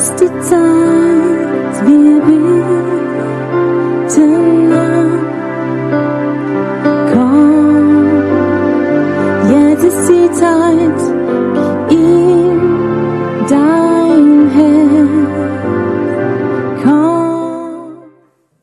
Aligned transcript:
ist 0.00 0.14
die 0.20 0.32
Zeit, 0.48 1.74
wir 1.86 2.16
beten 2.28 2.72
an. 4.72 5.10
Komm, 7.12 8.08
jetzt 9.52 9.84
ist 9.84 10.04
die 10.08 10.28
Zeit. 10.32 11.00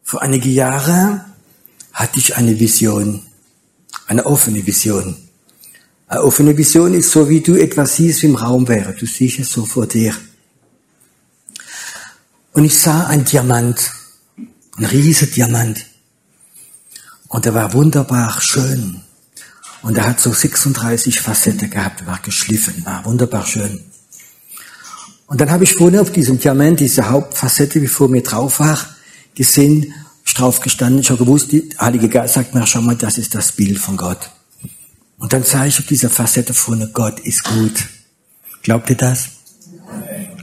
Vor 0.03 0.21
einige 0.21 0.49
Jahre 0.49 1.25
hatte 1.93 2.17
ich 2.17 2.37
eine 2.37 2.59
Vision, 2.59 3.21
eine 4.07 4.25
offene 4.25 4.65
Vision. 4.65 5.15
Eine 6.07 6.23
offene 6.23 6.57
Vision 6.57 6.93
ist 6.93 7.11
so, 7.11 7.29
wie 7.29 7.41
du 7.41 7.55
etwas 7.55 7.97
siehst, 7.97 8.23
im 8.23 8.35
Raum 8.35 8.67
wäre. 8.69 8.93
Du 8.93 9.05
siehst 9.05 9.39
es 9.39 9.51
so 9.51 9.65
vor 9.65 9.85
dir. 9.85 10.13
Und 12.57 12.63
ich 12.63 12.79
sah 12.79 13.05
einen 13.05 13.23
Diamant, 13.23 13.91
ein 14.77 14.85
riesiger 14.85 15.31
Diamant. 15.31 15.85
Und 17.27 17.45
er 17.45 17.53
war 17.53 17.71
wunderbar 17.73 18.41
schön. 18.41 19.01
Und 19.83 19.95
er 19.95 20.07
hat 20.07 20.19
so 20.19 20.33
36 20.33 21.19
Facetten 21.19 21.69
gehabt, 21.69 22.07
war 22.07 22.17
geschliffen, 22.17 22.83
war 22.83 23.05
wunderbar 23.05 23.45
schön. 23.45 23.83
Und 25.27 25.39
dann 25.39 25.51
habe 25.51 25.65
ich 25.65 25.75
vorne 25.75 26.01
auf 26.01 26.11
diesem 26.11 26.39
Diamant, 26.39 26.79
diese 26.79 27.11
Hauptfacette, 27.11 27.79
wie 27.79 27.87
vor 27.87 28.09
mir 28.09 28.23
drauf 28.23 28.59
war, 28.59 28.79
gesehen, 29.35 29.93
drauf 30.33 30.59
gestanden, 30.59 31.01
ich 31.01 31.11
habe 31.11 31.23
gewusst, 31.23 31.51
die 31.51 31.69
Heilige 31.79 32.09
Geist 32.09 32.33
sagt 32.33 32.55
mir, 32.55 32.65
schau 32.65 32.81
mal, 32.81 32.95
das 32.95 33.19
ist 33.19 33.35
das 33.35 33.51
Bild 33.51 33.77
von 33.77 33.97
Gott. 33.97 34.31
Und 35.19 35.31
dann 35.31 35.43
sah 35.43 35.67
ich 35.67 35.77
auf 35.77 35.85
dieser 35.85 36.09
Facette 36.09 36.55
vorne, 36.55 36.89
Gott 36.91 37.19
ist 37.19 37.43
gut. 37.43 37.87
Glaubt 38.63 38.89
ihr 38.89 38.97
das? 38.97 39.25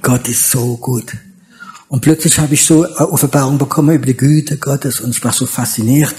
Gott 0.01 0.29
ist 0.29 0.49
so 0.49 0.77
gut. 0.77 1.13
Und 1.89 2.01
plötzlich 2.01 2.39
habe 2.39 2.55
ich 2.55 2.65
so 2.65 2.87
Offenbarung 2.87 3.59
bekommen 3.59 3.95
über 3.95 4.07
die 4.07 4.17
Güte 4.17 4.57
Gottes 4.59 5.01
und 5.01 5.11
ich 5.11 5.23
war 5.23 5.33
so 5.33 5.47
fasziniert. 5.47 6.15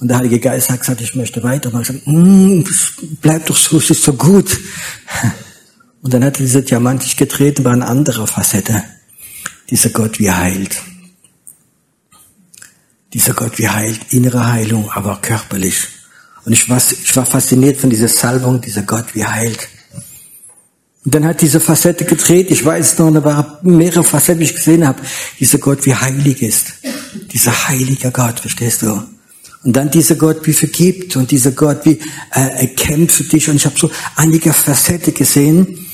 Und 0.00 0.08
der 0.08 0.18
Heilige 0.18 0.40
Geist 0.40 0.68
hat 0.70 0.80
gesagt, 0.80 1.00
ich 1.00 1.14
möchte 1.14 1.42
weiter. 1.42 1.72
Und 1.72 1.80
ich 1.80 1.88
gesagt, 1.88 2.06
mm, 2.06 2.64
bleib 3.20 3.46
doch 3.46 3.56
so, 3.56 3.78
es 3.78 3.90
ist 3.90 4.02
so 4.02 4.12
gut. 4.14 4.58
Und 6.02 6.12
dann 6.12 6.24
hat 6.24 6.40
dieser 6.40 6.62
Diamant 6.62 7.04
sich 7.04 7.16
getreten, 7.16 7.64
war 7.64 7.72
eine 7.72 7.86
andere 7.86 8.26
Facette. 8.26 8.82
Dieser 9.70 9.90
Gott, 9.90 10.18
wie 10.18 10.32
heilt. 10.32 10.82
Dieser 13.12 13.34
Gott, 13.34 13.58
wie 13.58 13.68
heilt, 13.68 14.12
innere 14.12 14.50
Heilung, 14.50 14.90
aber 14.90 15.20
körperlich. 15.22 15.86
Und 16.44 16.52
ich 16.52 16.68
war, 16.68 16.78
ich 16.78 17.14
war 17.14 17.24
fasziniert 17.24 17.76
von 17.76 17.88
dieser 17.88 18.08
Salbung, 18.08 18.60
dieser 18.60 18.82
Gott, 18.82 19.14
wie 19.14 19.24
heilt. 19.24 19.68
Dann 21.04 21.24
hat 21.24 21.40
diese 21.40 21.58
Facette 21.58 22.04
gedreht, 22.04 22.50
ich 22.50 22.64
weiß 22.64 22.98
noch, 22.98 23.12
da 23.12 23.24
waren 23.24 23.56
mehrere 23.62 24.04
Facetten, 24.04 24.38
die 24.38 24.44
ich 24.46 24.54
gesehen 24.54 24.86
habe. 24.86 25.00
Dieser 25.40 25.58
Gott, 25.58 25.84
wie 25.84 25.94
heilig 25.94 26.42
ist. 26.42 26.74
Dieser 27.32 27.68
heilige 27.68 28.12
Gott, 28.12 28.38
verstehst 28.38 28.82
du? 28.82 29.02
Und 29.64 29.76
dann 29.76 29.90
dieser 29.90 30.14
Gott, 30.14 30.46
wie 30.46 30.52
vergibt 30.52 31.16
und 31.16 31.30
dieser 31.30 31.52
Gott, 31.52 31.84
wie 31.84 31.98
äh, 32.32 32.60
er 32.60 32.66
kämpft 32.68 33.16
für 33.16 33.24
dich. 33.24 33.48
Und 33.48 33.56
ich 33.56 33.66
habe 33.66 33.78
so 33.78 33.90
einige 34.16 34.52
Facetten 34.52 35.14
gesehen. 35.14 35.86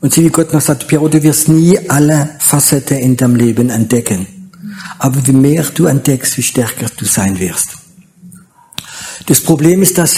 Und 0.00 0.14
sie 0.14 0.24
wie 0.24 0.30
Gott 0.30 0.52
noch 0.52 0.60
sagt, 0.60 0.88
Piero, 0.88 1.08
du 1.08 1.22
wirst 1.22 1.48
nie 1.48 1.78
alle 1.88 2.36
Facetten 2.38 2.98
in 2.98 3.16
deinem 3.16 3.36
Leben 3.36 3.70
entdecken. 3.70 4.26
Aber 4.98 5.26
wie 5.26 5.32
mehr 5.32 5.64
du 5.64 5.86
entdeckst, 5.86 6.36
wie 6.36 6.42
stärker 6.42 6.86
du 6.96 7.04
sein 7.04 7.38
wirst. 7.38 7.70
Das 9.26 9.40
Problem 9.40 9.82
ist, 9.82 9.98
dass 9.98 10.16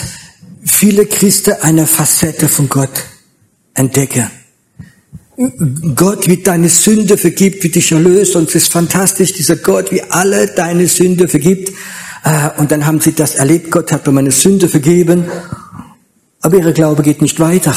viele 0.65 1.07
Christen 1.07 1.55
eine 1.63 1.87
Facette 1.87 2.49
von 2.49 2.69
Gott 2.69 3.05
entdecken. 3.79 4.31
Gott, 5.95 6.27
wie 6.27 6.43
deine 6.43 6.69
Sünde 6.69 7.17
vergibt, 7.17 7.63
wie 7.63 7.69
dich 7.69 7.93
erlöst, 7.93 8.35
und 8.35 8.49
es 8.49 8.57
ist 8.57 8.73
fantastisch, 8.73 9.33
dieser 9.35 9.55
Gott, 9.57 9.93
wie 9.93 10.03
alle 10.03 10.49
deine 10.49 10.89
Sünde 10.89 11.29
vergibt. 11.29 11.73
Äh, 12.25 12.51
und 12.59 12.73
dann 12.73 12.85
haben 12.85 13.01
sie 13.01 13.13
das 13.13 13.37
erlebt, 13.37 13.71
Gott 13.71 13.93
hat 13.93 14.05
mir 14.07 14.13
meine 14.13 14.33
Sünde 14.33 14.69
vergeben, 14.69 15.27
aber 16.41 16.57
ihre 16.57 16.73
Glaube 16.73 17.05
geht 17.05 17.23
nicht 17.23 17.39
weiter. 17.39 17.77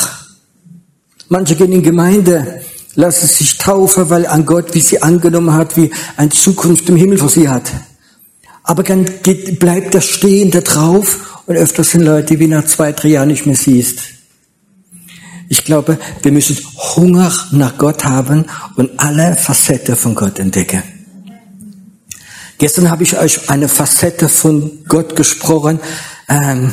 Manche 1.30 1.56
gehen 1.56 1.72
in 1.72 1.84
Gemeinde, 1.84 2.62
lassen 2.96 3.28
sich 3.28 3.60
taufen, 3.60 4.10
weil 4.10 4.26
an 4.26 4.46
Gott, 4.46 4.74
wie 4.74 4.82
sie 4.82 5.02
angenommen 5.02 5.54
hat, 5.54 5.78
wie 5.78 5.92
eine 6.18 6.30
Zukunft 6.30 6.90
im 6.90 6.96
Himmel 6.96 7.20
für 7.20 7.30
sie 7.30 7.48
hat. 7.48 7.72
Aber 8.64 8.82
dann 8.82 9.06
geht, 9.22 9.60
bleibt 9.60 9.94
das 9.94 10.06
Stehen 10.06 10.50
da 10.50 10.62
drauf 10.62 11.44
und 11.46 11.56
öfters 11.58 11.92
sind 11.92 12.02
Leute, 12.02 12.34
die 12.34 12.40
wie 12.40 12.48
nach 12.48 12.66
zwei, 12.66 12.92
drei 12.92 13.10
Jahren 13.10 13.28
nicht 13.28 13.46
mehr 13.46 13.56
siehst. 13.56 14.00
Ich 15.52 15.66
glaube, 15.66 16.00
wir 16.22 16.32
müssen 16.32 16.58
Hunger 16.96 17.30
nach 17.52 17.78
Gott 17.78 18.06
haben 18.06 18.46
und 18.78 18.90
alle 18.98 19.36
Facetten 19.36 19.98
von 19.98 20.16
Gott 20.16 20.40
entdecken. 20.40 20.82
Gestern 22.58 22.90
habe 22.90 23.04
ich 23.04 23.18
euch 23.18 23.50
eine 23.50 23.68
Facette 23.68 24.30
von 24.30 24.86
Gott 24.88 25.14
gesprochen. 25.18 25.82
Ähm, 26.30 26.72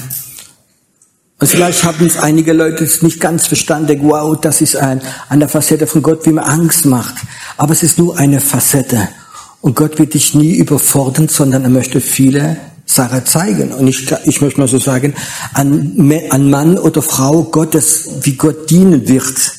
und 1.40 1.48
vielleicht 1.48 1.82
haben 1.82 2.06
es 2.06 2.18
einige 2.18 2.52
Leute 2.52 2.84
es 2.84 3.02
nicht 3.02 3.18
ganz 3.18 3.48
verstanden. 3.48 3.98
Wow, 4.02 4.40
das 4.40 4.60
ist 4.60 4.76
ein, 4.76 5.02
eine 5.28 5.48
Facette 5.48 5.88
von 5.88 6.00
Gott, 6.00 6.24
wie 6.24 6.32
man 6.32 6.44
Angst 6.44 6.86
macht. 6.86 7.16
Aber 7.56 7.72
es 7.72 7.82
ist 7.82 7.98
nur 7.98 8.16
eine 8.16 8.40
Facette. 8.40 9.08
Und 9.60 9.74
Gott 9.74 9.98
wird 9.98 10.14
dich 10.14 10.36
nie 10.36 10.54
überfordern, 10.54 11.26
sondern 11.26 11.64
er 11.64 11.70
möchte 11.70 12.00
viele 12.00 12.58
Sachen 12.88 13.26
zeigen. 13.26 13.72
Und 13.72 13.86
ich, 13.86 14.10
ich 14.24 14.40
möchte 14.40 14.60
mal 14.60 14.68
so 14.68 14.78
sagen, 14.78 15.14
ein, 15.52 16.10
ein 16.30 16.50
Mann 16.50 16.78
oder 16.78 17.02
Frau 17.02 17.44
Gottes, 17.44 18.08
wie 18.22 18.32
Gott 18.32 18.70
dienen 18.70 19.06
wird, 19.06 19.52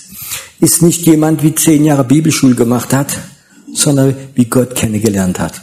ist 0.59 0.81
nicht 0.81 1.05
jemand, 1.05 1.43
wie 1.43 1.55
zehn 1.55 1.85
Jahre 1.85 2.03
Bibelschule 2.03 2.55
gemacht 2.55 2.91
hat, 2.91 3.17
sondern 3.73 4.15
wie 4.33 4.45
Gott 4.45 4.75
kennengelernt 4.75 5.39
hat. 5.39 5.61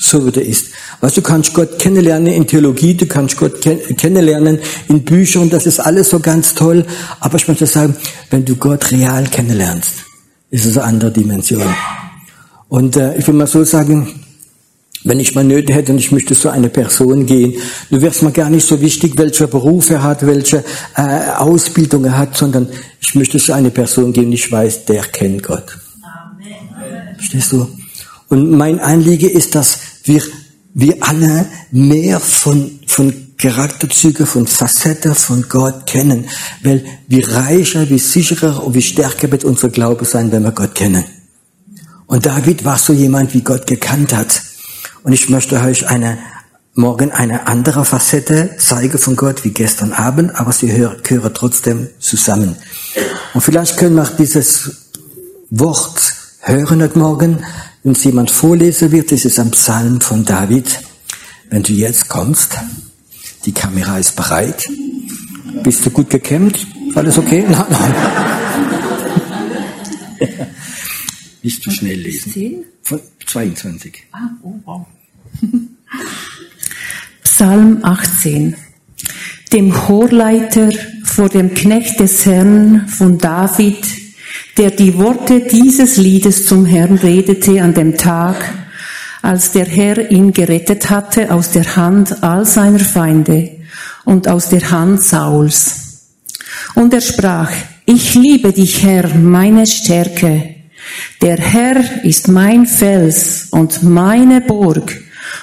So 0.00 0.26
wie 0.26 0.34
er 0.34 0.46
ist. 0.46 0.68
Weißt 1.02 1.18
du, 1.18 1.22
kannst 1.22 1.52
Gott 1.52 1.78
kennenlernen 1.78 2.32
in 2.32 2.46
Theologie, 2.46 2.94
du 2.94 3.06
kannst 3.06 3.36
Gott 3.36 3.60
kennenlernen 3.60 4.58
in 4.88 5.04
Büchern, 5.04 5.50
das 5.50 5.66
ist 5.66 5.78
alles 5.78 6.08
so 6.08 6.20
ganz 6.20 6.54
toll. 6.54 6.86
Aber 7.20 7.36
ich 7.36 7.46
möchte 7.46 7.66
sagen, 7.66 7.94
wenn 8.30 8.46
du 8.46 8.56
Gott 8.56 8.90
real 8.90 9.24
kennenlernst, 9.24 9.92
ist 10.50 10.64
es 10.64 10.78
eine 10.78 10.86
andere 10.86 11.10
Dimension. 11.12 11.74
Und 12.68 12.96
äh, 12.96 13.16
ich 13.18 13.26
will 13.26 13.34
mal 13.34 13.46
so 13.46 13.64
sagen, 13.64 14.19
wenn 15.04 15.20
ich 15.20 15.34
mal 15.34 15.44
Nöte 15.44 15.72
hätte 15.72 15.92
und 15.92 15.98
ich 15.98 16.12
möchte 16.12 16.34
zu 16.34 16.50
einer 16.50 16.68
Person 16.68 17.26
gehen, 17.26 17.54
du 17.90 18.00
wärst 18.00 18.22
mir 18.22 18.32
gar 18.32 18.50
nicht 18.50 18.66
so 18.66 18.80
wichtig, 18.80 19.16
welcher 19.16 19.46
Beruf 19.46 19.90
er 19.90 20.02
hat, 20.02 20.26
welche 20.26 20.64
äh, 20.96 21.30
Ausbildung 21.36 22.04
er 22.04 22.18
hat, 22.18 22.36
sondern 22.36 22.68
ich 23.00 23.14
möchte 23.14 23.38
zu 23.38 23.52
einer 23.52 23.70
Person 23.70 24.12
gehen, 24.12 24.30
ich 24.32 24.50
weiß, 24.50 24.84
der 24.84 25.02
kennt 25.02 25.42
Gott. 25.42 25.78
Amen. 26.02 27.16
Verstehst 27.16 27.52
du? 27.52 27.66
Und 28.28 28.50
mein 28.50 28.78
Anliege 28.78 29.28
ist, 29.28 29.54
dass 29.54 29.78
wir, 30.04 30.22
wir 30.74 30.96
alle 31.00 31.46
mehr 31.70 32.20
von, 32.20 32.78
von 32.86 33.12
Charakterzüge, 33.38 34.26
von 34.26 34.46
Facetten 34.46 35.14
von 35.14 35.46
Gott 35.48 35.86
kennen, 35.86 36.26
weil 36.62 36.84
wie 37.08 37.22
reicher, 37.22 37.88
wie 37.88 37.98
sicherer 37.98 38.62
und 38.62 38.74
wie 38.74 38.82
stärker 38.82 39.30
wird 39.32 39.44
unser 39.44 39.70
Glaube 39.70 40.04
sein, 40.04 40.30
wenn 40.30 40.44
wir 40.44 40.52
Gott 40.52 40.74
kennen. 40.74 41.04
Und 42.06 42.26
David 42.26 42.64
war 42.64 42.76
so 42.76 42.92
jemand, 42.92 43.32
wie 43.34 43.40
Gott 43.40 43.66
gekannt 43.66 44.14
hat. 44.14 44.42
Und 45.02 45.12
ich 45.12 45.28
möchte 45.28 45.60
euch 45.60 45.88
eine, 45.88 46.18
morgen 46.74 47.10
eine 47.10 47.46
andere 47.46 47.84
Facette 47.84 48.56
zeigen 48.58 48.98
von 48.98 49.16
Gott 49.16 49.44
wie 49.44 49.50
gestern 49.50 49.92
Abend, 49.92 50.38
aber 50.38 50.52
sie 50.52 50.68
gehören 50.68 51.34
trotzdem 51.34 51.88
zusammen. 51.98 52.56
Und 53.34 53.40
vielleicht 53.40 53.76
können 53.76 53.96
wir 53.96 54.06
dieses 54.18 54.88
Wort 55.50 56.14
hören 56.40 56.82
heute 56.82 56.98
Morgen, 56.98 57.44
wenn 57.82 57.92
es 57.92 58.04
jemand 58.04 58.30
vorlesen 58.30 58.92
wird, 58.92 59.10
ist 59.12 59.24
es 59.24 59.38
ein 59.38 59.50
Psalm 59.52 60.00
von 60.00 60.24
David. 60.24 60.80
Wenn 61.48 61.62
du 61.62 61.72
jetzt 61.72 62.08
kommst, 62.08 62.58
die 63.46 63.52
Kamera 63.52 63.98
ist 63.98 64.16
bereit. 64.16 64.68
Bist 65.62 65.84
du 65.84 65.90
gut 65.90 66.10
gekämmt? 66.10 66.66
Alles 66.94 67.18
okay? 67.18 67.44
Nein, 67.48 67.64
nein. 67.70 67.94
Nicht 71.42 71.62
zu 71.62 71.70
schnell 71.70 71.98
lesen. 71.98 72.32
10? 72.32 72.64
Von 72.82 73.00
22. 73.26 74.04
Ah, 74.12 74.30
oh, 74.42 74.54
wow. 74.64 74.86
Psalm 77.22 77.78
18. 77.82 78.56
Dem 79.52 79.72
Chorleiter 79.72 80.70
vor 81.04 81.28
dem 81.28 81.54
Knecht 81.54 81.98
des 81.98 82.26
Herrn 82.26 82.86
von 82.88 83.18
David, 83.18 83.84
der 84.56 84.70
die 84.70 84.96
Worte 84.98 85.40
dieses 85.40 85.96
Liedes 85.96 86.46
zum 86.46 86.66
Herrn 86.66 86.98
redete 86.98 87.62
an 87.62 87.74
dem 87.74 87.96
Tag, 87.96 88.36
als 89.22 89.52
der 89.52 89.66
Herr 89.66 90.10
ihn 90.10 90.32
gerettet 90.32 90.90
hatte 90.90 91.32
aus 91.32 91.50
der 91.50 91.76
Hand 91.76 92.22
all 92.22 92.44
seiner 92.44 92.78
Feinde 92.78 93.58
und 94.04 94.28
aus 94.28 94.48
der 94.50 94.70
Hand 94.70 95.02
Sauls. 95.02 96.10
Und 96.74 96.92
er 96.94 97.00
sprach, 97.00 97.50
ich 97.86 98.14
liebe 98.14 98.52
dich, 98.52 98.82
Herr, 98.82 99.14
meine 99.14 99.66
Stärke. 99.66 100.59
Der 101.22 101.36
Herr 101.36 102.04
ist 102.04 102.28
mein 102.28 102.66
Fels 102.66 103.48
und 103.50 103.82
meine 103.82 104.40
Burg 104.40 105.00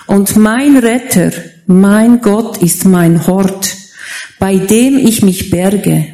und 0.07 0.35
mein 0.35 0.77
Retter, 0.77 1.31
mein 1.65 2.21
Gott 2.21 2.57
ist 2.61 2.85
mein 2.85 3.27
Hort, 3.27 3.75
bei 4.39 4.57
dem 4.57 4.97
ich 4.97 5.21
mich 5.21 5.49
berge, 5.49 6.07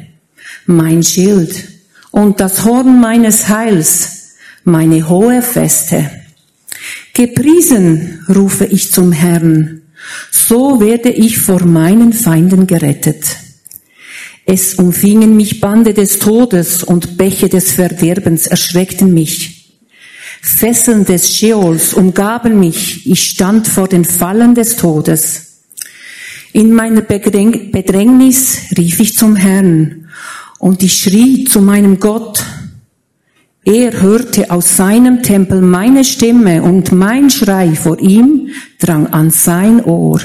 mein 0.66 1.02
Schild 1.02 1.68
und 2.10 2.40
das 2.40 2.64
Horn 2.64 3.00
meines 3.00 3.48
Heils, 3.48 4.36
meine 4.64 5.08
hohe 5.08 5.42
Feste. 5.42 6.10
Gepriesen 7.12 8.24
rufe 8.28 8.64
ich 8.64 8.92
zum 8.92 9.12
Herrn, 9.12 9.82
so 10.30 10.80
werde 10.80 11.10
ich 11.10 11.38
vor 11.38 11.64
meinen 11.64 12.12
Feinden 12.12 12.66
gerettet. 12.66 13.24
Es 14.46 14.74
umfingen 14.74 15.36
mich 15.36 15.60
Bande 15.60 15.94
des 15.94 16.18
Todes 16.18 16.82
und 16.82 17.16
Bäche 17.16 17.48
des 17.48 17.72
Verderbens 17.72 18.46
erschreckten 18.46 19.14
mich. 19.14 19.78
Fesseln 20.42 21.06
des 21.06 21.34
Scheols 21.34 21.94
umgaben 21.94 22.60
mich, 22.60 23.06
ich 23.06 23.22
stand 23.22 23.66
vor 23.66 23.88
den 23.88 24.04
Fallen 24.04 24.54
des 24.54 24.76
Todes. 24.76 25.62
In 26.52 26.72
meiner 26.72 27.00
Bedrängnis 27.00 28.58
rief 28.76 29.00
ich 29.00 29.16
zum 29.16 29.36
Herrn 29.36 30.10
und 30.58 30.82
ich 30.82 30.98
schrie 30.98 31.44
zu 31.44 31.62
meinem 31.62 31.98
Gott. 31.98 32.44
Er 33.64 34.02
hörte 34.02 34.50
aus 34.50 34.76
seinem 34.76 35.22
Tempel 35.22 35.62
meine 35.62 36.04
Stimme 36.04 36.62
und 36.62 36.92
mein 36.92 37.30
Schrei 37.30 37.74
vor 37.74 37.98
ihm 37.98 38.50
drang 38.78 39.06
an 39.06 39.30
sein 39.30 39.82
Ohr. 39.82 40.20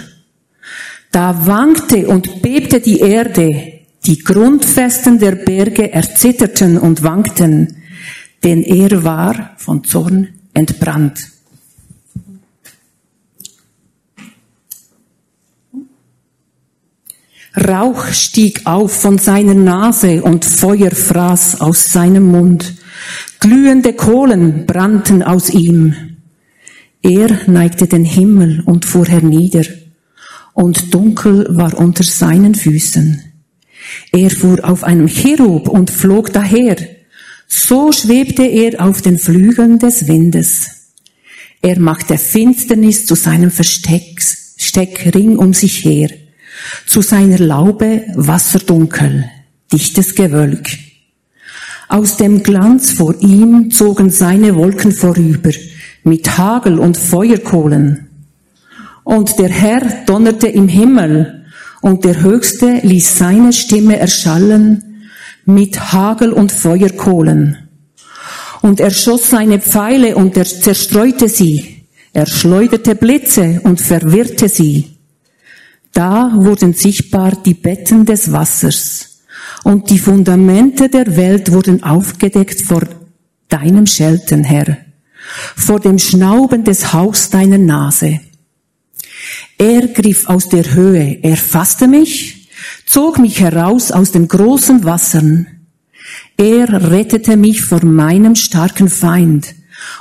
Da 1.11 1.47
wankte 1.47 2.07
und 2.07 2.41
bebte 2.41 2.81
die 2.81 2.99
Erde, 2.99 3.78
die 4.09 4.23
Grundfesten 4.23 5.19
der 5.19 5.33
Berge 5.33 5.93
erzitterten 5.93 6.79
und 6.79 7.03
wankten, 7.03 7.75
denn 8.43 8.63
er 8.63 9.03
war 9.03 9.51
von 9.57 9.83
Zorn 9.83 10.29
entbrannt. 10.55 11.27
Rauch 17.55 18.07
stieg 18.07 18.61
auf 18.65 18.93
von 18.93 19.19
seiner 19.19 19.53
Nase 19.53 20.23
und 20.23 20.43
Feuer 20.43 20.89
fraß 20.89 21.61
aus 21.61 21.93
seinem 21.93 22.31
Mund. 22.31 22.73
Glühende 23.39 23.93
Kohlen 23.93 24.65
brannten 24.65 25.21
aus 25.21 25.51
ihm. 25.51 25.93
Er 27.03 27.41
neigte 27.45 27.85
den 27.85 28.05
Himmel 28.05 28.63
und 28.65 28.85
fuhr 28.85 29.05
hernieder, 29.05 29.65
und 30.53 30.95
dunkel 30.95 31.45
war 31.51 31.77
unter 31.77 32.03
seinen 32.03 32.55
Füßen. 32.55 33.28
Er 34.11 34.29
fuhr 34.29 34.63
auf 34.63 34.83
einem 34.83 35.07
Cherub 35.07 35.67
und 35.67 35.89
flog 35.89 36.33
daher. 36.33 36.77
So 37.47 37.91
schwebte 37.91 38.43
er 38.43 38.83
auf 38.83 39.01
den 39.01 39.17
Flügeln 39.17 39.79
des 39.79 40.07
Windes. 40.07 40.79
Er 41.61 41.79
machte 41.79 42.17
Finsternis 42.17 43.05
zu 43.05 43.15
seinem 43.15 43.51
Versteck, 43.51 44.21
Steck 44.57 45.11
um 45.15 45.53
sich 45.53 45.83
her. 45.83 46.09
Zu 46.85 47.01
seiner 47.01 47.39
Laube 47.39 48.03
Wasserdunkel, 48.15 49.29
dichtes 49.71 50.15
Gewölk. 50.15 50.67
Aus 51.87 52.17
dem 52.17 52.43
Glanz 52.43 52.91
vor 52.91 53.15
ihm 53.19 53.71
zogen 53.71 54.09
seine 54.09 54.55
Wolken 54.55 54.91
vorüber, 54.91 55.51
mit 56.03 56.37
Hagel 56.37 56.77
und 56.77 56.97
Feuerkohlen. 56.97 58.09
Und 59.03 59.39
der 59.39 59.49
Herr 59.49 59.81
donnerte 60.05 60.47
im 60.47 60.67
Himmel, 60.67 61.38
und 61.81 62.03
der 62.03 62.21
Höchste 62.21 62.79
ließ 62.83 63.17
seine 63.17 63.53
Stimme 63.53 63.97
erschallen 63.97 65.07
mit 65.45 65.93
Hagel 65.93 66.31
und 66.31 66.51
Feuerkohlen. 66.51 67.57
Und 68.61 68.79
er 68.79 68.91
schoss 68.91 69.29
seine 69.29 69.59
Pfeile 69.59 70.15
und 70.15 70.35
er 70.35 70.45
zerstreute 70.45 71.29
sie. 71.29 71.85
Er 72.11 72.25
schleuderte 72.25 72.95
Blitze 72.95 73.61
und 73.63 73.79
verwirrte 73.79 74.49
sie. 74.49 74.97
Da 75.93 76.31
wurden 76.35 76.73
sichtbar 76.73 77.31
die 77.45 77.53
Betten 77.53 78.05
des 78.05 78.31
Wassers 78.31 79.09
und 79.63 79.89
die 79.89 79.99
Fundamente 79.99 80.89
der 80.89 81.15
Welt 81.15 81.51
wurden 81.51 81.83
aufgedeckt 81.83 82.61
vor 82.61 82.83
deinem 83.47 83.87
Schelten, 83.87 84.43
Herr, 84.43 84.77
vor 85.55 85.79
dem 85.79 85.99
Schnauben 85.99 86.63
des 86.63 86.93
Hauchs 86.93 87.29
deiner 87.29 87.57
Nase. 87.57 88.19
Er 89.57 89.87
griff 89.87 90.27
aus 90.27 90.49
der 90.49 90.73
Höhe, 90.73 91.19
er 91.21 91.37
fasste 91.37 91.87
mich, 91.87 92.49
zog 92.85 93.19
mich 93.19 93.39
heraus 93.39 93.91
aus 93.91 94.11
den 94.11 94.27
großen 94.27 94.83
Wassern. 94.83 95.47
Er 96.37 96.91
rettete 96.91 97.37
mich 97.37 97.61
vor 97.61 97.83
meinem 97.83 98.35
starken 98.35 98.89
Feind 98.89 99.55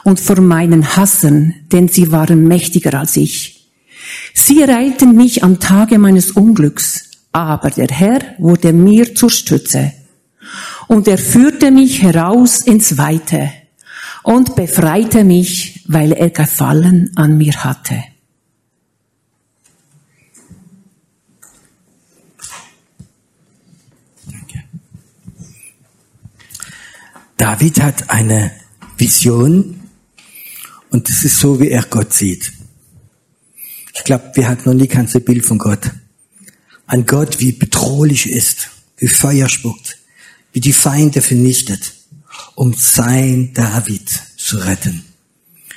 und 0.04 0.20
vor 0.20 0.40
meinen 0.40 0.96
Hassern, 0.96 1.54
denn 1.72 1.88
sie 1.88 2.12
waren 2.12 2.46
mächtiger 2.46 2.98
als 2.98 3.16
ich. 3.16 3.70
Sie 4.32 4.62
ereilten 4.62 5.14
mich 5.14 5.44
am 5.44 5.60
Tage 5.60 5.98
meines 5.98 6.30
Unglücks 6.30 7.08
aber 7.32 7.70
der 7.70 7.88
Herr 7.88 8.20
wurde 8.38 8.72
mir 8.72 9.14
zur 9.14 9.30
Stütze. 9.30 9.92
Und 10.86 11.06
er 11.06 11.18
führte 11.18 11.70
mich 11.70 12.02
heraus 12.02 12.60
ins 12.60 12.96
Weite 12.96 13.52
und 14.22 14.56
befreite 14.56 15.24
mich, 15.24 15.84
weil 15.86 16.12
er 16.12 16.30
Gefallen 16.30 17.12
an 17.16 17.36
mir 17.36 17.52
hatte. 17.64 18.02
David 27.38 27.80
hat 27.80 28.10
eine 28.10 28.50
Vision 28.96 29.80
und 30.90 31.08
es 31.08 31.22
ist 31.24 31.38
so, 31.38 31.60
wie 31.60 31.70
er 31.70 31.84
Gott 31.84 32.12
sieht. 32.12 32.52
Ich 33.94 34.02
glaube, 34.02 34.32
wir 34.34 34.48
hatten 34.48 34.68
noch 34.68 34.74
nie 34.74 34.88
kein 34.88 35.06
Bild 35.06 35.46
von 35.46 35.56
Gott. 35.56 35.92
Ein 36.88 37.06
Gott, 37.06 37.38
wie 37.38 37.52
bedrohlich 37.52 38.28
ist, 38.28 38.70
wie 38.96 39.06
Feuer 39.06 39.48
spuckt, 39.48 39.98
wie 40.52 40.60
die 40.60 40.72
Feinde 40.72 41.20
vernichtet, 41.20 41.94
um 42.56 42.74
sein 42.74 43.52
David 43.54 44.10
zu 44.36 44.56
retten. 44.56 45.04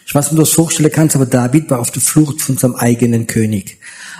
Ich 0.07 0.15
weiß 0.15 0.25
nicht, 0.25 0.31
ob 0.31 0.37
du 0.37 0.43
das 0.43 0.53
vorstellen 0.53 0.91
kannst, 0.91 1.15
aber 1.15 1.27
David 1.27 1.69
war 1.69 1.79
auf 1.79 1.91
der 1.91 2.01
Flucht 2.01 2.41
von 2.41 2.57
seinem 2.57 2.75
eigenen 2.75 3.27
König. 3.27 3.77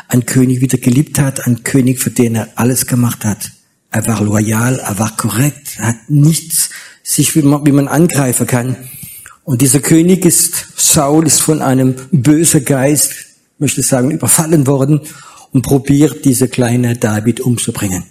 Ein 0.09 0.27
König, 0.27 0.61
wie 0.61 0.67
er 0.67 0.77
geliebt 0.77 1.17
hat, 1.17 1.47
ein 1.47 1.63
König, 1.63 1.99
für 1.99 2.11
den 2.11 2.35
er 2.35 2.49
alles 2.55 2.85
gemacht 2.85 3.25
hat. 3.25 3.51
Er 3.89 4.05
war 4.05 4.21
loyal, 4.21 4.77
er 4.79 4.99
war 4.99 5.17
korrekt, 5.17 5.77
er 5.77 5.88
hat 5.88 6.09
nichts 6.09 6.69
sich, 7.03 7.36
wie 7.36 7.42
man, 7.42 7.65
wie 7.65 7.71
man 7.71 7.88
angreifen 7.88 8.48
kann. 8.48 8.75
Und 9.44 9.62
dieser 9.62 9.80
König 9.80 10.25
ist, 10.25 10.68
Saul 10.77 11.25
ist 11.25 11.42
von 11.42 11.62
einem 11.62 11.95
bösen 12.12 12.63
Geist, 12.63 13.13
möchte 13.57 13.81
sagen, 13.81 14.12
überfallen 14.12 14.68
worden 14.68 15.01
und 15.51 15.63
probiert, 15.63 16.25
diese 16.25 16.48
kleine 16.48 16.95
David 16.95 17.42
umzubringen. 17.42 18.03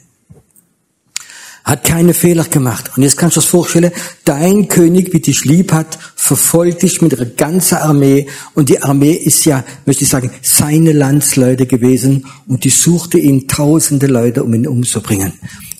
Hat 1.65 1.85
keine 1.85 2.15
Fehler 2.15 2.45
gemacht. 2.45 2.91
Und 2.97 3.03
jetzt 3.03 3.17
kannst 3.17 3.37
du 3.37 3.41
dir 3.41 3.47
vorstellen, 3.47 3.93
dein 4.25 4.69
König, 4.69 5.13
wie 5.13 5.21
dich 5.21 5.45
lieb 5.45 5.73
hat, 5.73 5.99
verfolgt 6.17 6.83
dich 6.83 7.03
mit 7.03 7.15
einer 7.15 7.31
ganzen 7.31 7.79
Armee. 7.79 8.27
Und 8.55 8.69
die 8.69 8.83
Armee 8.83 9.13
ist 9.13 9.45
ja, 9.45 9.65
möchte 9.85 10.05
ich 10.05 10.11
sagen, 10.11 10.31
seine 10.43 10.93
Landsleute 10.93 11.67
gewesen. 11.67 12.27
Und 12.47 12.65
die 12.65 12.71
suchte 12.71 13.19
ihn 13.19 13.47
tausende 13.47 14.07
Leute, 14.07 14.43
um 14.43 14.55
ihn 14.55 14.67
umzubringen. 14.67 15.33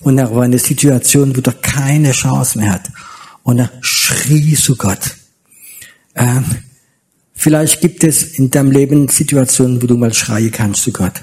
Und 0.03 0.17
er 0.17 0.29
war 0.31 0.45
in 0.45 0.51
einer 0.51 0.59
Situation, 0.59 1.35
wo 1.35 1.41
er 1.41 1.53
keine 1.53 2.11
Chance 2.11 2.59
mehr 2.59 2.71
hat. 2.73 2.89
Und 3.43 3.59
er 3.59 3.71
schrie 3.81 4.55
zu 4.55 4.75
Gott. 4.75 5.15
Ähm, 6.15 6.45
vielleicht 7.33 7.81
gibt 7.81 8.03
es 8.03 8.37
in 8.37 8.51
deinem 8.51 8.71
Leben 8.71 9.07
Situationen, 9.07 9.81
wo 9.81 9.87
du 9.87 9.97
mal 9.97 10.13
schreien 10.13 10.51
kannst 10.51 10.83
zu 10.83 10.91
Gott. 10.91 11.21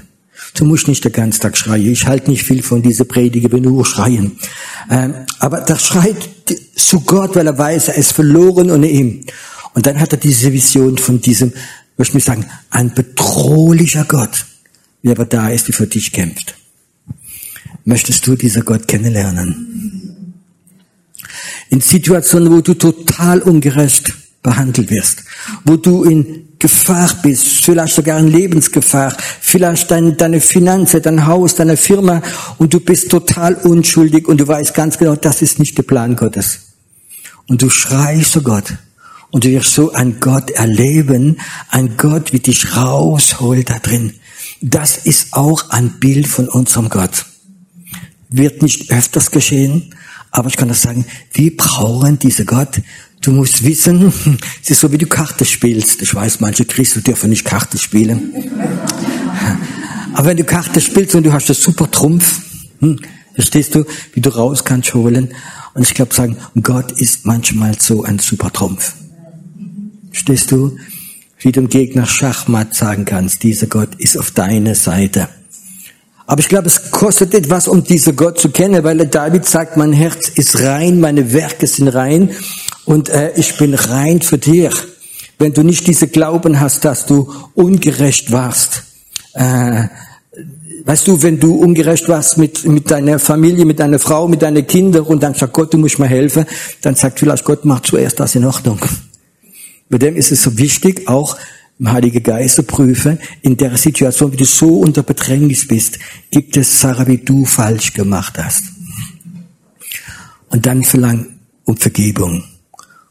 Du 0.55 0.65
musst 0.65 0.89
nicht 0.89 1.05
den 1.05 1.13
ganzen 1.13 1.41
Tag 1.41 1.57
schreien. 1.57 1.93
Ich 1.93 2.07
halte 2.07 2.31
nicht 2.31 2.45
viel 2.45 2.63
von 2.63 2.83
dieser 2.83 3.05
Predige, 3.05 3.53
wenn 3.53 3.63
nur 3.63 3.85
schreien. 3.85 4.39
Ähm, 4.91 5.15
aber 5.39 5.61
da 5.61 5.79
schreit 5.79 6.29
zu 6.75 7.01
Gott, 7.01 7.37
weil 7.37 7.47
er 7.47 7.59
weiß, 7.59 7.89
er 7.89 7.95
ist 7.97 8.13
verloren 8.13 8.71
ohne 8.71 8.89
ihm. 8.89 9.25
Und 9.75 9.87
dann 9.87 10.01
hat 10.01 10.13
er 10.13 10.19
diese 10.19 10.53
Vision 10.53 10.99
von 10.99 11.21
diesem, 11.21 11.53
möchte 11.97 12.19
ich 12.19 12.25
sagen, 12.25 12.47
ein 12.71 12.95
bedrohlicher 12.95 14.05
Gott, 14.05 14.47
der 15.03 15.13
aber 15.13 15.27
da 15.27 15.51
ist, 15.51 15.69
der 15.69 15.75
für 15.75 15.87
dich 15.87 16.13
kämpft. 16.13 16.55
Möchtest 17.85 18.27
du 18.27 18.35
dieser 18.35 18.63
Gott 18.63 18.89
kennenlernen? 18.89 20.35
In 21.71 21.81
Situationen, 21.81 22.51
wo 22.51 22.61
du 22.61 22.75
total 22.75 23.43
ungerecht 23.43 24.13
behandelt 24.43 24.91
wirst, 24.91 25.25
wo 25.65 25.77
du 25.77 26.05
in 26.05 26.49
Gefahr 26.59 27.15
bist, 27.23 27.47
vielleicht 27.65 27.95
sogar 27.95 28.19
in 28.19 28.29
Lebensgefahr, 28.29 29.17
vielleicht 29.41 29.91
dein, 29.91 30.17
deine 30.17 30.41
Finanzen, 30.41 31.03
dein 31.03 31.27
Haus, 31.27 31.55
deine 31.55 31.77
Firma 31.77 32.21
und 32.59 32.75
du 32.75 32.81
bist 32.81 33.11
total 33.11 33.55
unschuldig 33.55 34.27
und 34.27 34.41
du 34.41 34.49
weißt 34.49 34.75
ganz 34.75 34.99
genau, 34.99 35.15
das 35.15 35.43
ist 35.43 35.59
nicht 35.59 35.79
der 35.79 35.85
Plan 35.85 36.17
Gottes. 36.17 36.61
Und 37.47 37.63
du 37.63 37.71
schreist 37.71 38.33
zu 38.33 38.43
Gott 38.43 38.75
und 39.31 39.45
du 39.45 39.51
wirst 39.51 39.73
so 39.73 39.93
einen 39.93 40.19
Gott 40.21 40.51
erleben, 40.51 41.39
ein 41.71 41.97
Gott, 41.97 42.33
wie 42.33 42.41
dich 42.41 42.77
rausholt 42.77 43.71
da 43.71 43.79
drin. 43.79 44.15
Das 44.61 44.97
ist 44.97 45.35
auch 45.35 45.71
ein 45.71 46.01
Bild 46.01 46.27
von 46.27 46.49
unserem 46.49 46.89
Gott. 46.89 47.25
Wird 48.31 48.63
nicht 48.63 48.91
öfters 48.91 49.31
geschehen, 49.31 49.95
aber 50.31 50.49
ich 50.49 50.57
kann 50.57 50.69
das 50.69 50.83
sagen, 50.83 51.07
wir 51.33 51.57
brauchen 51.57 52.19
diese 52.19 52.45
Gott, 52.45 52.81
Du 53.21 53.33
musst 53.33 53.65
wissen, 53.65 54.13
es 54.63 54.71
ist 54.71 54.81
so 54.81 54.93
wie 54.93 54.99
du 54.99 55.07
Karte 55.07 55.45
spielst. 55.45 56.03
Ich 56.03 56.15
weiß, 56.15 56.41
manche 56.41 56.65
Christen 56.65 57.03
dürfen 57.03 57.31
nicht 57.31 57.45
Karte 57.45 57.79
spielen. 57.79 58.33
Aber 60.15 60.29
wenn 60.29 60.37
du 60.37 60.45
Karte 60.45 60.81
spielst 60.81 61.15
und 61.15 61.25
du 61.25 61.33
hast 61.33 61.49
das 61.49 61.63
super 61.63 61.91
Trumpf, 61.91 62.41
hm, 62.81 62.99
verstehst 63.35 63.75
du, 63.75 63.85
wie 64.15 64.21
du 64.21 64.31
raus 64.31 64.65
kannst 64.65 64.95
holen. 64.95 65.35
Und 65.75 65.83
ich 65.83 65.95
glaube 65.95 66.15
sagen, 66.15 66.37
Gott 66.63 66.93
ist 66.93 67.27
manchmal 67.27 67.79
so 67.79 68.03
ein 68.05 68.19
super 68.19 68.53
Trumpf. 68.53 68.95
Stehst 70.13 70.51
du? 70.51 70.77
Wie 71.41 71.53
du 71.53 71.61
dem 71.61 71.69
Gegner 71.69 72.05
Schachmatt 72.05 72.75
sagen 72.75 73.05
kannst, 73.05 73.45
dieser 73.45 73.69
Gott 73.69 73.95
ist 73.99 74.19
auf 74.19 74.33
deiner 74.33 74.75
Seite. 74.75 75.29
Aber 76.27 76.41
ich 76.41 76.49
glaube, 76.49 76.67
es 76.67 76.91
kostet 76.91 77.33
etwas, 77.33 77.69
um 77.69 77.85
diesen 77.85 78.17
Gott 78.17 78.41
zu 78.41 78.51
kennen, 78.51 78.83
weil 78.83 79.07
David 79.07 79.47
sagt, 79.47 79.77
mein 79.77 79.93
Herz 79.93 80.29
ist 80.29 80.61
rein, 80.63 80.99
meine 80.99 81.33
Werke 81.33 81.69
sind 81.69 81.89
rein 81.89 82.31
und 82.89 83.11
äh, 83.11 83.33
ich 83.37 83.59
bin 83.59 83.75
rein 83.75 84.23
für 84.23 84.39
dir. 84.39 84.71
Wenn 85.39 85.53
du 85.53 85.63
nicht 85.63 85.87
diese 85.87 86.09
Glauben 86.09 86.59
hast, 86.59 86.87
dass 86.87 87.05
du 87.05 87.31
ungerecht 87.55 88.33
warst, 88.33 88.83
äh, 89.35 89.89
Weißt 90.85 91.07
du, 91.07 91.21
wenn 91.23 91.39
du 91.39 91.57
ungerecht 91.57 92.09
warst 92.09 92.39
mit, 92.39 92.65
mit 92.65 92.91
deiner 92.91 93.19
Familie, 93.19 93.67
mit 93.67 93.79
deiner 93.79 93.99
Frau, 93.99 94.27
mit 94.27 94.41
deinen 94.41 94.67
Kindern 94.67 95.03
und 95.03 95.23
dann 95.23 95.35
sagt 95.35 95.53
Gott, 95.53 95.75
du 95.75 95.77
musst 95.77 95.99
mir 95.99 96.07
helfen, 96.07 96.47
dann 96.81 96.95
sagt 96.95 97.19
vielleicht 97.19 97.45
Gott, 97.45 97.67
mach 97.67 97.81
zuerst 97.81 98.19
das 98.21 98.37
in 98.37 98.47
Ordnung. 98.47 98.81
Bei 99.91 99.99
dem 99.99 100.17
ist 100.17 100.33
es 100.33 100.43
so 100.43 100.57
wichtig, 100.57 101.07
auch 101.07 101.37
im 101.79 101.93
Heiligen 101.93 102.23
Geist 102.23 102.55
zu 102.55 102.63
prüfen, 102.63 103.19
in 103.43 103.59
der 103.59 103.77
Situation, 103.77 104.33
wie 104.33 104.39
du 104.39 104.47
so 104.47 104.79
unter 104.79 105.03
Bedrängnis 105.03 105.69
bist, 105.69 105.99
gibt 106.31 106.57
es 106.57 106.81
Sachen, 106.81 107.07
wie 107.07 107.19
du 107.19 107.45
falsch 107.45 107.93
gemacht 107.93 108.39
hast. 108.39 108.63
Und 110.49 110.65
dann 110.65 110.85
verlang 110.85 111.27
um 111.65 111.77
Vergebung. 111.77 112.45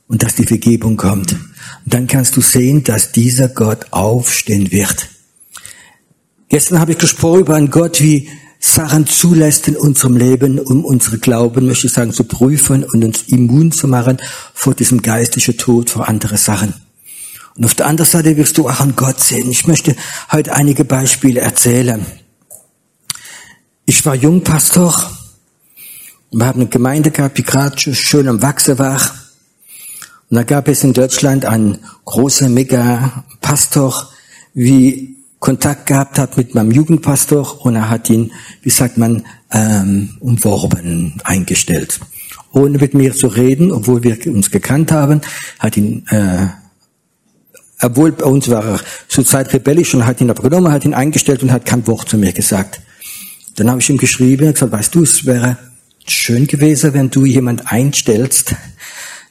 Und 0.08 0.24
dass 0.24 0.36
die 0.36 0.46
Vergebung 0.46 0.96
kommt. 0.96 1.34
Und 1.34 1.94
dann 1.94 2.08
kannst 2.08 2.38
du 2.38 2.42
sehen, 2.42 2.84
dass 2.84 3.12
dieser 3.12 3.50
Gott 3.50 3.88
aufstehen 3.92 4.72
wird. 4.72 5.10
Gestern 6.50 6.80
habe 6.80 6.94
ich 6.94 6.98
gesprochen 6.98 7.42
über 7.42 7.56
einen 7.56 7.70
Gott, 7.70 8.00
wie 8.02 8.30
Sachen 8.60 9.06
zulässt 9.06 9.68
in 9.68 9.76
unserem 9.76 10.18
Leben, 10.18 10.60
um 10.60 10.84
unsere 10.84 11.18
Glauben, 11.18 11.66
möchte 11.68 11.88
ich 11.88 11.94
sagen, 11.94 12.14
zu 12.14 12.24
prüfen 12.24 12.84
und 12.84 13.04
uns 13.04 13.24
immun 13.28 13.72
zu 13.72 13.88
machen 13.88 14.18
vor 14.54 14.74
diesem 14.74 15.02
geistlichen 15.02 15.58
Tod, 15.58 15.90
vor 15.90 16.08
andere 16.08 16.38
Sachen. 16.38 16.74
Und 17.56 17.66
auf 17.66 17.76
der 17.76 17.88
anderen 17.88 18.10
Seite 18.10 18.38
wirst 18.38 18.58
du 18.58 18.68
auch 18.70 18.80
an 18.80 18.96
Gott 18.96 19.20
sehen. 19.20 19.50
Ich 19.50 19.68
möchte 19.68 19.96
heute 20.32 20.54
einige 20.54 20.86
Beispiele 20.86 21.42
erzählen. 21.42 22.06
Ich 23.86 24.06
war 24.06 24.16
Jungpastor. 24.16 25.12
Wir 26.32 26.46
haben 26.46 26.62
eine 26.62 26.70
Gemeinde 26.70 27.12
gehabt, 27.12 27.38
die 27.38 27.44
gerade 27.44 27.78
schön 27.96 28.28
am 28.28 28.42
Wachsen 28.42 28.78
war. 28.78 29.02
Und 30.30 30.36
da 30.36 30.44
gab 30.44 30.68
es 30.68 30.84
in 30.84 30.94
Deutschland 30.94 31.46
einen 31.46 31.80
großen 32.06 32.54
Mega-Pastor, 32.54 34.10
wie 34.54 35.18
Kontakt 35.40 35.86
gehabt 35.86 36.18
hat 36.18 36.36
mit 36.36 36.56
meinem 36.56 36.72
Jugendpastor 36.72 37.64
und 37.66 37.76
er 37.76 37.90
hat 37.90 38.10
ihn, 38.10 38.32
wie 38.64 38.70
sagt 38.70 38.98
man, 38.98 39.24
ähm, 39.52 40.18
umworben, 40.20 41.22
eingestellt. 41.24 42.00
Ohne 42.52 42.78
mit 42.80 42.94
mir 42.94 43.14
zu 43.14 43.28
reden, 43.28 43.72
obwohl 43.72 44.04
wir 44.04 44.18
uns 44.28 44.52
gekannt 44.52 44.92
haben, 44.92 45.22
hat 45.60 45.78
ihn, 45.78 46.06
äh, 46.10 46.48
obwohl 47.82 48.12
bei 48.12 48.26
uns 48.26 48.50
war 48.50 48.66
er 48.66 48.80
zurzeit 49.08 49.54
rebellisch 49.54 49.94
und 49.94 50.06
hat 50.06 50.20
ihn 50.20 50.30
aber 50.30 50.42
genommen, 50.44 50.72
hat 50.72 50.84
ihn 50.84 50.96
eingestellt 50.96 51.44
und 51.44 51.52
hat 51.52 51.66
kein 51.66 51.86
Wort 51.88 52.10
zu 52.10 52.18
mir 52.18 52.34
gesagt. 52.34 52.82
Dann 53.56 53.70
habe 53.70 53.80
ich 53.80 53.90
ihm 53.90 53.98
geschrieben 53.98 54.48
und 54.48 54.54
gesagt, 54.54 54.72
weißt 54.72 54.96
du, 54.96 55.04
es 55.04 55.26
wäre 55.26 55.58
schön 56.08 56.48
gewesen, 56.48 56.94
wenn 56.94 57.12
du 57.12 57.26
jemand 57.26 57.72
einstellst, 57.72 58.56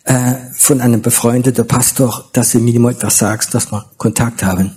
äh, 0.06 0.34
von 0.52 0.80
einem 0.80 1.02
befreundeten 1.02 1.66
Pastor, 1.66 2.28
dass 2.32 2.52
du 2.52 2.60
mir 2.60 2.90
etwas 2.90 3.18
sagst, 3.18 3.54
dass 3.54 3.72
wir 3.72 3.84
Kontakt 3.96 4.44
haben. 4.44 4.70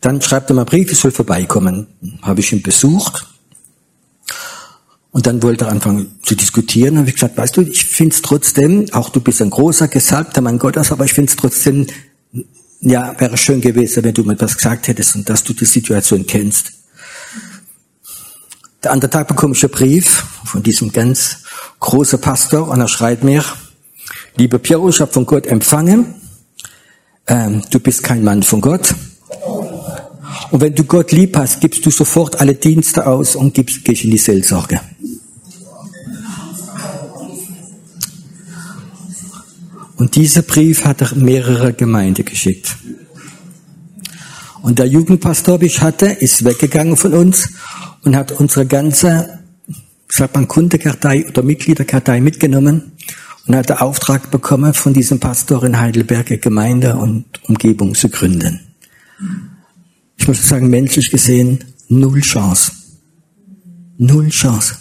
Dann 0.00 0.20
schreibt 0.20 0.50
er 0.50 0.54
mal 0.54 0.64
Brief, 0.64 0.90
ich 0.90 0.98
soll 0.98 1.12
vorbeikommen. 1.12 1.86
Habe 2.20 2.40
ich 2.40 2.52
ihn 2.52 2.60
besucht. 2.60 3.26
Und 5.12 5.28
dann 5.28 5.40
wollte 5.42 5.66
er 5.66 5.70
anfangen 5.70 6.18
zu 6.22 6.34
diskutieren. 6.34 6.98
Habe 6.98 7.08
ich 7.08 7.14
gesagt, 7.14 7.38
weißt 7.38 7.56
du, 7.56 7.62
ich 7.62 7.84
finde 7.84 8.16
es 8.16 8.22
trotzdem, 8.22 8.92
auch 8.92 9.08
du 9.08 9.20
bist 9.20 9.40
ein 9.40 9.50
großer, 9.50 9.86
gesalbter 9.86 10.40
Mann 10.40 10.58
Gottes, 10.58 10.90
aber 10.90 11.04
ich 11.04 11.12
finde 11.12 11.30
es 11.30 11.36
trotzdem, 11.36 11.86
ja, 12.80 13.14
wäre 13.18 13.36
schön 13.36 13.60
gewesen, 13.60 14.02
wenn 14.02 14.14
du 14.14 14.24
mir 14.24 14.32
etwas 14.32 14.56
gesagt 14.56 14.88
hättest 14.88 15.14
und 15.14 15.28
dass 15.30 15.44
du 15.44 15.52
die 15.52 15.64
Situation 15.64 16.26
kennst. 16.26 16.72
Der 18.82 18.90
andere 18.90 19.10
Tag 19.10 19.28
bekomme 19.28 19.54
ich 19.54 19.62
einen 19.62 19.70
Brief 19.70 20.26
von 20.44 20.62
diesem 20.64 20.90
ganz 20.90 21.38
großen 21.78 22.20
Pastor 22.20 22.66
und 22.68 22.80
er 22.80 22.88
schreibt 22.88 23.22
mir, 23.22 23.44
lieber 24.36 24.58
Piero, 24.58 24.88
ich 24.88 25.00
habe 25.00 25.12
von 25.12 25.26
Gott 25.26 25.46
empfangen, 25.46 26.14
ähm, 27.26 27.62
du 27.70 27.80
bist 27.80 28.02
kein 28.02 28.24
Mann 28.24 28.42
von 28.42 28.60
Gott, 28.60 28.94
und 30.50 30.60
wenn 30.60 30.74
du 30.74 30.84
Gott 30.84 31.12
lieb 31.12 31.36
hast, 31.36 31.60
gibst 31.60 31.84
du 31.84 31.90
sofort 31.90 32.40
alle 32.40 32.54
Dienste 32.54 33.06
aus 33.06 33.34
und 33.34 33.54
gibst, 33.54 33.84
gehst 33.84 34.04
in 34.04 34.10
die 34.10 34.18
Seelsorge. 34.18 34.80
Und 39.96 40.16
dieser 40.16 40.42
Brief 40.42 40.84
hat 40.84 41.00
er 41.00 41.14
mehrere 41.14 41.72
Gemeinden 41.72 42.24
geschickt. 42.24 42.76
Und 44.62 44.78
der 44.78 44.86
Jugendpastor, 44.86 45.58
den 45.58 45.66
ich 45.66 45.80
hatte, 45.80 46.06
ist 46.06 46.44
weggegangen 46.44 46.96
von 46.96 47.14
uns 47.14 47.48
und 48.02 48.16
hat 48.16 48.32
unsere 48.32 48.66
ganze, 48.66 49.40
sagt 50.08 50.34
man, 50.34 50.48
Kundenkartei 50.48 51.26
oder 51.28 51.42
Mitgliederkartei 51.42 52.20
mitgenommen 52.20 52.92
und 53.46 53.56
hat 53.56 53.68
den 53.68 53.78
Auftrag 53.78 54.30
bekommen, 54.30 54.74
von 54.74 54.94
diesem 54.94 55.20
Pastor 55.20 55.64
in 55.64 55.78
Heidelberg 55.78 56.40
Gemeinde 56.40 56.96
und 56.96 57.24
Umgebung 57.48 57.94
zu 57.94 58.08
gründen 58.08 58.60
ich 60.24 60.28
muss 60.28 60.48
sagen, 60.48 60.68
menschlich 60.68 61.10
gesehen, 61.10 61.62
null 61.90 62.22
Chance. 62.22 62.72
Null 63.98 64.30
Chance. 64.30 64.76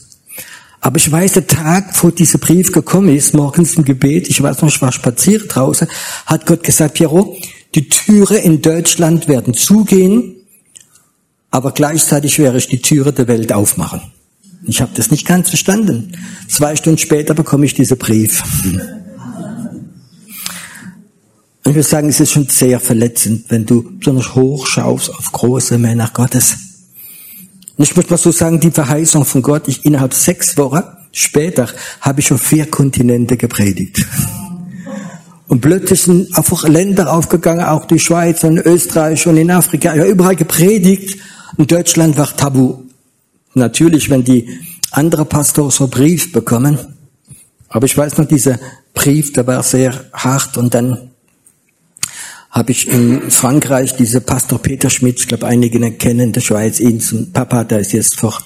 Aber 0.79 0.96
ich 0.96 1.12
weiß, 1.12 1.34
der 1.34 1.48
Tag, 1.48 2.01
wo 2.01 2.12
dieser 2.12 2.39
Brief 2.39 2.72
gekommen 2.72 3.13
ist, 3.13 3.34
morgens 3.34 3.75
im 3.75 3.84
Gebet, 3.84 4.29
ich 4.29 4.41
weiß 4.41 4.62
noch, 4.62 4.70
ich 4.70 4.82
war 4.82 4.93
spazieren 4.93 5.50
draußen, 5.50 5.89
hat 6.25 6.46
Gott 6.46 6.63
gesagt, 6.63 6.93
Piero, 6.93 7.38
die 7.75 7.89
Türe 7.89 8.38
in 8.38 8.62
Deutschland 8.62 9.27
werden 9.27 9.53
zugehen, 9.53 10.36
aber 11.51 11.74
gleichzeitig 11.74 12.39
werde 12.39 12.60
ich 12.60 12.70
die 12.70 12.82
Türe 12.82 13.12
der 13.12 13.27
Welt 13.27 13.51
aufmachen. 13.51 14.12
Ich 14.65 14.82
habe 14.82 14.91
das 14.96 15.12
nicht 15.12 15.27
ganz 15.27 15.50
verstanden. 15.50 16.13
Zwei 16.48 16.75
Stunden 16.75 16.98
später 16.98 17.34
bekomme 17.34 17.65
ich 17.65 17.74
diesen 17.74 17.98
Brief. 17.98 18.43
Und 21.65 21.72
ich 21.72 21.75
würde 21.75 21.84
sagen, 21.84 22.10
es 22.10 22.20
ist 22.20 22.32
schon 22.32 22.48
sehr 22.50 22.79
verletzend, 22.79 23.46
wenn 23.50 23.65
du 23.65 23.98
besonders 23.98 24.36
hoch 24.36 24.67
schaust 24.67 25.10
auf 25.10 25.32
große 25.32 25.77
Männer 25.77 26.10
Gottes. 26.13 26.58
Und 27.77 27.84
ich 27.86 27.96
muss 27.96 28.10
mal 28.10 28.17
so 28.17 28.32
sagen, 28.32 28.60
die 28.60 28.72
Verheißung 28.72 29.25
von 29.25 29.41
Gott, 29.41 29.67
ich 29.67 29.86
innerhalb 29.86 30.13
sechs 30.13 30.58
Wochen 30.58 30.84
später 31.12 31.67
habe 32.01 32.20
ich 32.20 32.27
schon 32.27 32.38
vier 32.38 32.70
Kontinente 32.70 33.38
gepredigt. 33.38 34.05
Und 35.48 35.62
plötzlich 35.62 36.01
sind 36.01 36.36
einfach 36.38 36.67
Länder 36.67 37.13
aufgegangen, 37.13 37.65
auch 37.65 37.86
die 37.86 38.00
Schweiz 38.00 38.43
und 38.43 38.58
Österreich 38.58 39.27
und 39.27 39.38
in 39.38 39.51
Afrika, 39.51 39.96
ja 39.96 40.05
überall 40.05 40.36
gepredigt. 40.36 41.17
Und 41.58 41.72
Deutschland 41.72 42.17
war 42.17 42.36
tabu. 42.36 42.84
Natürlich, 43.53 44.10
wenn 44.10 44.24
die 44.24 44.48
andere 44.91 45.25
Pastoren 45.25 45.72
so 45.72 45.88
Brief 45.88 46.31
bekommen. 46.31 46.77
Aber 47.69 47.86
ich 47.86 47.98
weiß 47.98 48.17
noch, 48.17 48.25
dieser 48.25 48.60
Brief, 48.93 49.33
der 49.33 49.48
war 49.48 49.63
sehr 49.63 50.05
hart 50.13 50.57
und 50.57 50.74
dann 50.74 51.10
habe 52.51 52.72
ich 52.72 52.88
in 52.88 53.31
Frankreich 53.31 53.95
diese 53.95 54.22
Pastor 54.22 54.60
Peter 54.60 54.91
Schmidt, 54.91 55.19
ich 55.19 55.27
glaube 55.27 55.48
einige 55.48 55.79
kennen, 55.93 56.31
der 56.31 56.41
Schweiz, 56.41 56.79
ihn 56.79 57.01
zum 57.01 57.31
Papa, 57.31 57.63
der 57.63 57.79
ist 57.79 57.93
jetzt 57.93 58.15
vor 58.15 58.39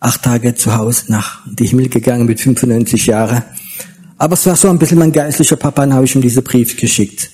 acht 0.00 0.22
Tagen 0.22 0.56
zu 0.56 0.74
Hause 0.74 1.04
nach 1.08 1.40
die 1.46 1.66
Himmel 1.66 1.90
gegangen 1.90 2.24
mit 2.24 2.40
95 2.40 3.06
Jahren. 3.06 3.42
Aber 4.16 4.34
es 4.34 4.46
war 4.46 4.56
so 4.56 4.70
ein 4.70 4.78
bisschen 4.78 4.98
mein 4.98 5.12
geistlicher 5.12 5.56
Papa, 5.56 5.82
dann 5.82 5.92
habe 5.92 6.06
ich 6.06 6.14
ihm 6.14 6.22
diese 6.22 6.40
Brief 6.40 6.78
geschickt. 6.78 7.31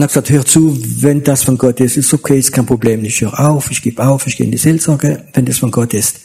Und 0.00 0.04
er 0.04 0.08
hat 0.08 0.24
gesagt, 0.24 0.30
hör 0.30 0.46
zu, 0.46 0.78
wenn 1.02 1.22
das 1.22 1.42
von 1.42 1.58
Gott 1.58 1.78
ist, 1.78 1.98
ist 1.98 2.14
okay, 2.14 2.38
ist 2.38 2.52
kein 2.52 2.64
Problem, 2.64 3.04
ich 3.04 3.20
höre 3.20 3.38
auf, 3.38 3.70
ich 3.70 3.82
gebe 3.82 4.02
auf, 4.02 4.26
ich 4.26 4.34
gehe 4.34 4.46
in 4.46 4.50
die 4.50 4.56
Seelsorge, 4.56 5.26
wenn 5.34 5.44
das 5.44 5.58
von 5.58 5.70
Gott 5.70 5.92
ist. 5.92 6.20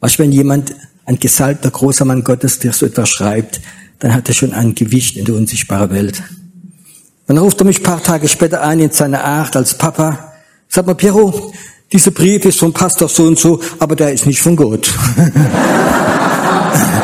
Was 0.00 0.18
wenn 0.18 0.32
jemand, 0.32 0.76
ein 1.06 1.18
gesalbter 1.18 1.70
großer 1.70 2.04
Mann 2.04 2.22
Gottes, 2.22 2.58
der 2.58 2.74
so 2.74 2.84
etwas 2.84 3.08
schreibt, 3.08 3.62
dann 4.00 4.12
hat 4.12 4.28
er 4.28 4.34
schon 4.34 4.52
ein 4.52 4.74
Gewicht 4.74 5.16
in 5.16 5.24
der 5.24 5.34
unsichtbaren 5.34 5.88
Welt. 5.92 6.22
Dann 7.26 7.38
ruft 7.38 7.58
er 7.58 7.64
mich 7.64 7.78
ein 7.78 7.84
paar 7.84 8.02
Tage 8.02 8.28
später 8.28 8.60
ein 8.60 8.80
in 8.80 8.90
seiner 8.90 9.24
Art 9.24 9.56
als 9.56 9.78
Papa. 9.78 10.34
Sag 10.68 10.84
mal, 10.86 10.94
Piero, 10.94 11.54
dieser 11.90 12.10
Brief 12.10 12.44
ist 12.44 12.58
vom 12.58 12.74
Pastor 12.74 13.08
so 13.08 13.24
und 13.24 13.38
so, 13.38 13.62
aber 13.78 13.96
der 13.96 14.12
ist 14.12 14.26
nicht 14.26 14.42
von 14.42 14.56
Gott. 14.56 14.92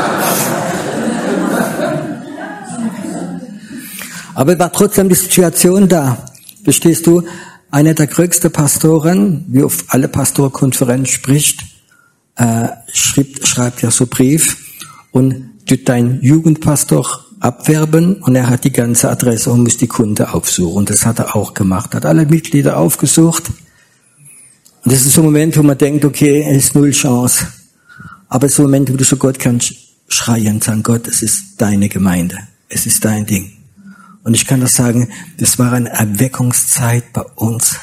aber 4.40 4.59
war 4.59 4.73
trotzdem 4.73 5.11
die 5.11 5.16
Situation 5.16 5.87
da. 5.87 6.16
Verstehst 6.64 7.06
du? 7.06 7.23
Einer 7.70 7.92
der 7.92 8.06
größten 8.06 8.50
Pastoren, 8.50 9.44
wie 9.49 9.62
auf 9.62 9.85
alle 9.88 10.09
Pastorkonferenz 10.09 11.11
spricht, 11.11 11.61
äh, 12.37 12.68
schreibt, 12.90 13.47
schreibt 13.47 13.82
ja 13.82 13.90
so 13.90 14.06
Brief 14.06 14.56
und 15.12 15.50
tut 15.66 15.87
dein 15.87 16.23
Jugendpastor 16.23 17.23
abwerben 17.38 18.14
und 18.23 18.35
er 18.35 18.49
hat 18.49 18.64
die 18.64 18.73
ganze 18.73 19.11
Adresse 19.11 19.50
und 19.50 19.62
muss 19.62 19.76
die 19.76 19.88
Kunde 19.88 20.32
aufsuchen. 20.32 20.78
Und 20.78 20.88
das 20.88 21.04
hat 21.04 21.18
er 21.18 21.37
auch 21.37 21.52
gemacht. 21.52 21.94
Hat 21.94 22.06
alle 22.06 22.25
Mitglieder 22.25 22.78
aufgesucht. 22.78 23.50
Und 24.85 24.90
das 24.90 25.04
ist 25.04 25.12
so 25.12 25.20
ein 25.20 25.26
Moment, 25.26 25.54
wo 25.59 25.62
man 25.62 25.76
denkt, 25.76 26.06
okay, 26.06 26.47
es 26.49 26.64
ist 26.64 26.75
null 26.75 26.92
Chance. 26.92 27.47
Aber 28.30 28.47
es 28.47 28.52
ist 28.52 28.56
so 28.56 28.62
ein 28.62 28.70
Moment, 28.70 28.90
wo 28.90 28.97
du 28.97 29.04
so 29.04 29.18
Gott 29.18 29.38
kannst 29.38 29.75
schreien 30.09 30.62
sagen, 30.62 30.82
Gott, 30.82 31.06
es 31.09 31.20
ist 31.20 31.56
deine 31.59 31.90
Gemeinde. 31.90 32.38
Es 32.70 32.87
ist 32.87 33.04
dein 33.04 33.26
Ding. 33.26 33.60
Und 34.23 34.35
ich 34.35 34.47
kann 34.47 34.61
das 34.61 34.73
sagen, 34.73 35.09
das 35.39 35.59
war 35.59 35.73
eine 35.73 35.91
Erweckungszeit 35.91 37.12
bei 37.12 37.23
uns, 37.23 37.77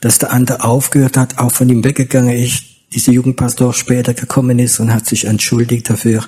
dass 0.00 0.18
der 0.18 0.32
andere 0.32 0.64
aufgehört 0.64 1.16
hat, 1.16 1.38
auch 1.38 1.52
von 1.52 1.68
ihm 1.68 1.84
weggegangen 1.84 2.36
ist, 2.36 2.64
dieser 2.92 3.12
Jugendpastor 3.12 3.74
später 3.74 4.14
gekommen 4.14 4.58
ist 4.58 4.80
und 4.80 4.92
hat 4.92 5.06
sich 5.06 5.24
entschuldigt 5.24 5.90
dafür 5.90 6.24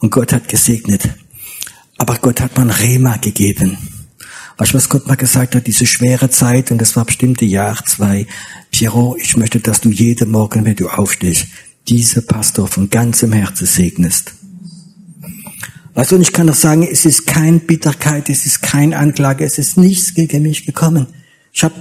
und 0.00 0.10
Gott 0.10 0.32
hat 0.32 0.48
gesegnet. 0.48 1.08
Aber 1.96 2.16
Gott 2.16 2.40
hat 2.40 2.56
man 2.56 2.70
Rema 2.70 3.16
gegeben. 3.16 3.78
Weißt 4.58 4.72
du, 4.72 4.76
was 4.76 4.88
Gott 4.88 5.06
mal 5.06 5.16
gesagt 5.16 5.54
hat? 5.54 5.66
Diese 5.66 5.86
schwere 5.86 6.28
Zeit, 6.28 6.70
und 6.70 6.78
das 6.78 6.96
war 6.96 7.04
bestimmte 7.04 7.44
Jahr, 7.44 7.84
zwei. 7.86 8.26
Piero, 8.70 9.16
ich 9.18 9.36
möchte, 9.36 9.60
dass 9.60 9.80
du 9.80 9.90
jeden 9.90 10.30
Morgen, 10.30 10.64
wenn 10.64 10.76
du 10.76 10.88
aufstehst, 10.88 11.46
diese 11.88 12.22
Pastor 12.22 12.68
von 12.68 12.90
ganzem 12.90 13.32
Herzen 13.32 13.66
segnest. 13.66 14.34
Weißt 15.94 16.10
du, 16.10 16.16
und 16.16 16.22
ich 16.22 16.32
kann 16.32 16.46
doch 16.46 16.54
sagen, 16.54 16.88
es 16.90 17.04
ist 17.04 17.26
kein 17.26 17.60
Bitterkeit, 17.60 18.30
es 18.30 18.46
ist 18.46 18.62
kein 18.62 18.94
Anklage, 18.94 19.44
es 19.44 19.58
ist 19.58 19.76
nichts 19.76 20.14
gegen 20.14 20.42
mich 20.42 20.64
gekommen. 20.64 21.06
Ich 21.52 21.62
habe 21.62 21.74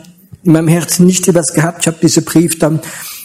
in 0.44 0.52
meinem 0.52 0.68
Herzen 0.68 1.06
nicht 1.06 1.28
etwas 1.28 1.54
gehabt. 1.54 1.82
Ich 1.82 1.88
habe 1.88 1.98
diese 2.02 2.22
Brief 2.22 2.60
dann 2.60 2.82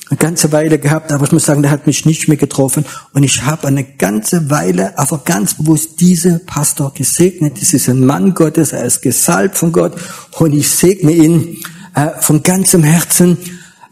eine 0.09 0.19
ganze 0.19 0.52
Weile 0.52 0.78
gehabt, 0.78 1.11
aber 1.11 1.25
ich 1.25 1.33
muss 1.33 1.45
sagen, 1.45 1.62
der 1.62 1.73
hat 1.73 1.88
mich 1.88 2.07
nicht 2.07 2.28
mehr 2.28 2.37
getroffen. 2.37 2.85
Und 3.12 3.25
ich 3.25 3.43
habe 3.43 3.66
eine 3.66 3.83
ganze 3.83 4.50
Weile, 4.50 4.97
aber 4.99 5.23
ganz 5.25 5.55
bewusst 5.55 6.00
diese 6.00 6.38
Pastor 6.38 6.95
gesegnet. 6.95 7.61
Das 7.61 7.75
ist 7.75 7.88
ein 7.88 8.07
Mann 8.07 8.35
Gottes, 8.35 8.73
er 8.73 8.85
ist 8.85 9.02
gesalbt 9.02 9.59
von 9.59 9.73
Gott 9.73 9.97
und 10.38 10.52
ich 10.52 10.71
segne 10.71 11.11
ihn 11.11 11.57
äh, 11.95 12.11
von 12.21 12.45
ganzem 12.45 12.85
Herzen. 12.85 13.38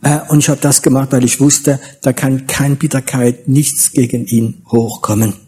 Äh, 0.03 0.21
und 0.29 0.39
ich 0.39 0.49
habe 0.49 0.61
das 0.61 0.83
gemacht, 0.83 1.09
weil 1.11 1.25
ich 1.25 1.41
wusste, 1.41 1.81
da 2.03 2.13
kann 2.13 2.47
kein 2.47 2.77
Bitterkeit, 2.77 3.49
nichts 3.49 3.91
gegen 3.91 4.27
ihn 4.27 4.63
hochkommen. 4.71 5.44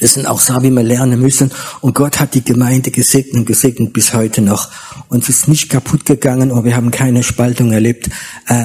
Das 0.00 0.14
sind 0.14 0.26
auch 0.26 0.40
Sachen, 0.40 0.62
wie 0.62 0.70
wir 0.70 0.82
lernen 0.82 1.20
müssen. 1.20 1.50
Und 1.80 1.94
Gott 1.94 2.20
hat 2.20 2.34
die 2.34 2.44
Gemeinde 2.44 2.90
gesegnet 2.90 3.34
und 3.34 3.46
gesegnet 3.46 3.92
bis 3.92 4.14
heute 4.14 4.42
noch. 4.42 4.68
Uns 5.08 5.28
ist 5.28 5.48
nicht 5.48 5.68
kaputt 5.70 6.04
gegangen 6.04 6.50
und 6.50 6.64
wir 6.64 6.76
haben 6.76 6.90
keine 6.90 7.22
Spaltung 7.22 7.72
erlebt, 7.72 8.08
äh, 8.46 8.64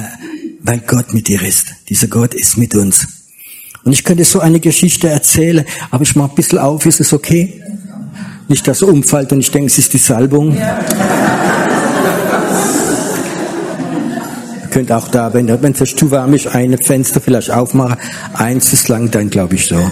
weil 0.62 0.80
Gott 0.80 1.12
mit 1.12 1.28
dir 1.28 1.42
ist. 1.42 1.66
Dieser 1.88 2.06
Gott 2.06 2.34
ist 2.34 2.56
mit 2.56 2.74
uns. 2.74 3.06
Und 3.84 3.92
ich 3.92 4.04
könnte 4.04 4.24
so 4.24 4.40
eine 4.40 4.60
Geschichte 4.60 5.08
erzählen, 5.08 5.64
aber 5.90 6.02
ich 6.04 6.16
mache 6.16 6.30
ein 6.30 6.34
bisschen 6.34 6.58
auf, 6.58 6.86
ist 6.86 7.00
es 7.00 7.12
okay? 7.12 7.60
Nicht, 8.48 8.66
dass 8.66 8.82
er 8.82 8.88
umfällt 8.88 9.32
und 9.32 9.40
ich 9.40 9.50
denke, 9.50 9.66
es 9.66 9.78
ist 9.78 9.92
die 9.92 9.98
Salbung. 9.98 10.56
Ja. 10.56 10.80
Ihr 14.62 14.68
könnt 14.70 14.92
auch 14.92 15.08
da, 15.08 15.32
wenn, 15.34 15.48
wenn 15.62 15.72
es 15.72 15.96
zu 15.96 16.10
warm 16.10 16.34
ist, 16.34 16.46
ein 16.48 16.76
Fenster 16.78 17.20
vielleicht 17.20 17.50
aufmachen. 17.50 17.96
Eins 18.34 18.72
ist 18.72 18.88
lang, 18.88 19.10
dann 19.10 19.30
glaube 19.30 19.54
ich 19.54 19.66
so. 19.66 19.90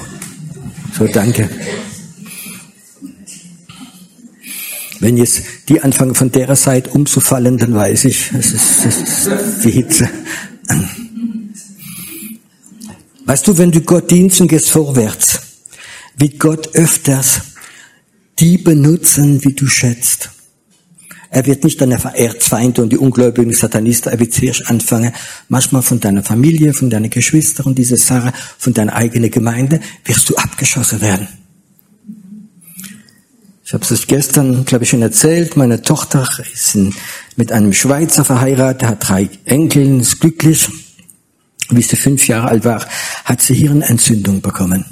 So, 0.97 1.07
danke. 1.07 1.49
Wenn 5.01 5.17
jetzt 5.17 5.43
die 5.69 5.81
anfangen 5.81 6.15
von 6.15 6.31
der 6.31 6.55
Seite 6.55 6.91
umzufallen, 6.91 7.59
dann 7.59 7.75
weiß 7.75 8.05
ich, 8.05 8.31
es 8.39 8.53
ist, 8.53 8.87
es 8.87 9.27
ist 9.27 9.65
die 9.65 9.71
Hitze. 9.71 10.09
Weißt 13.25 13.49
du, 13.49 13.59
wenn 13.59 13.73
du 13.73 13.81
Gott 13.81 14.11
dienst 14.11 14.41
und 14.41 14.49
gehst 14.49 14.71
vorwärts, 14.71 15.41
wird 16.17 16.39
Gott 16.39 16.75
öfters 16.75 17.41
die 18.39 18.59
benutzen, 18.59 19.45
wie 19.45 19.55
du 19.55 19.67
schätzt. 19.67 20.31
Er 21.35 21.47
wird 21.47 21.65
nicht 21.65 21.81
deine 21.81 21.99
Erzfeinde 22.15 22.83
und 22.83 22.93
die 22.93 22.99
ungläubigen 22.99 23.55
Satanisten, 23.55 24.13
er 24.13 24.21
wird 24.21 24.35
zuerst 24.35 24.69
anfangen, 24.69 25.15
manchmal 25.49 25.81
von 25.81 25.99
deiner 25.99 26.23
Familie, 26.23 26.75
von 26.75 26.91
deinen 26.91 27.09
Geschwistern 27.09 27.69
und 27.69 27.79
diese 27.79 27.97
Sache, 27.97 28.35
von 28.59 28.75
deiner 28.75 28.95
eigenen 28.95 29.31
Gemeinde, 29.31 29.81
wirst 30.05 30.29
du 30.29 30.37
abgeschossen 30.37 31.01
werden. 31.01 31.27
Ich 33.65 33.73
habe 33.73 33.83
es 33.83 34.07
gestern, 34.07 34.67
glaube 34.67 34.85
ich, 34.85 34.91
schon 34.91 35.01
erzählt. 35.01 35.57
Meine 35.57 35.81
Tochter 35.81 36.29
ist 36.53 36.77
mit 37.37 37.51
einem 37.51 37.73
Schweizer 37.73 38.27
verheiratet, 38.27 38.87
hat 38.87 39.09
drei 39.09 39.31
Enkel, 39.47 40.03
ist 40.03 40.21
glücklich. 40.21 40.69
Wie 41.71 41.81
sie 41.81 41.97
fünf 41.97 42.29
Jahre 42.29 42.49
alt 42.49 42.67
war, 42.67 42.87
hat 43.25 43.41
sie 43.41 43.55
Hirnentzündung 43.55 44.43
bekommen. 44.43 44.85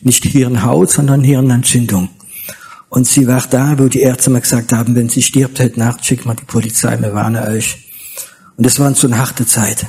Nicht 0.00 0.24
Hirnhaut, 0.24 0.90
sondern 0.90 1.22
Hirnentzündung. 1.22 2.08
Und 2.90 3.06
sie 3.06 3.28
war 3.28 3.42
da, 3.48 3.78
wo 3.78 3.86
die 3.86 4.00
Ärzte 4.00 4.30
mir 4.30 4.40
gesagt 4.40 4.72
haben, 4.72 4.96
wenn 4.96 5.08
sie 5.08 5.22
stirbt 5.22 5.60
heute 5.60 5.78
Nacht, 5.78 6.04
schickt 6.04 6.26
mal 6.26 6.34
die 6.34 6.44
Polizei, 6.44 7.00
wir 7.00 7.14
warnen 7.14 7.42
euch. 7.42 7.88
Und 8.56 8.66
es 8.66 8.80
war 8.80 8.92
so 8.96 9.06
eine 9.06 9.16
harte 9.16 9.46
Zeit. 9.46 9.86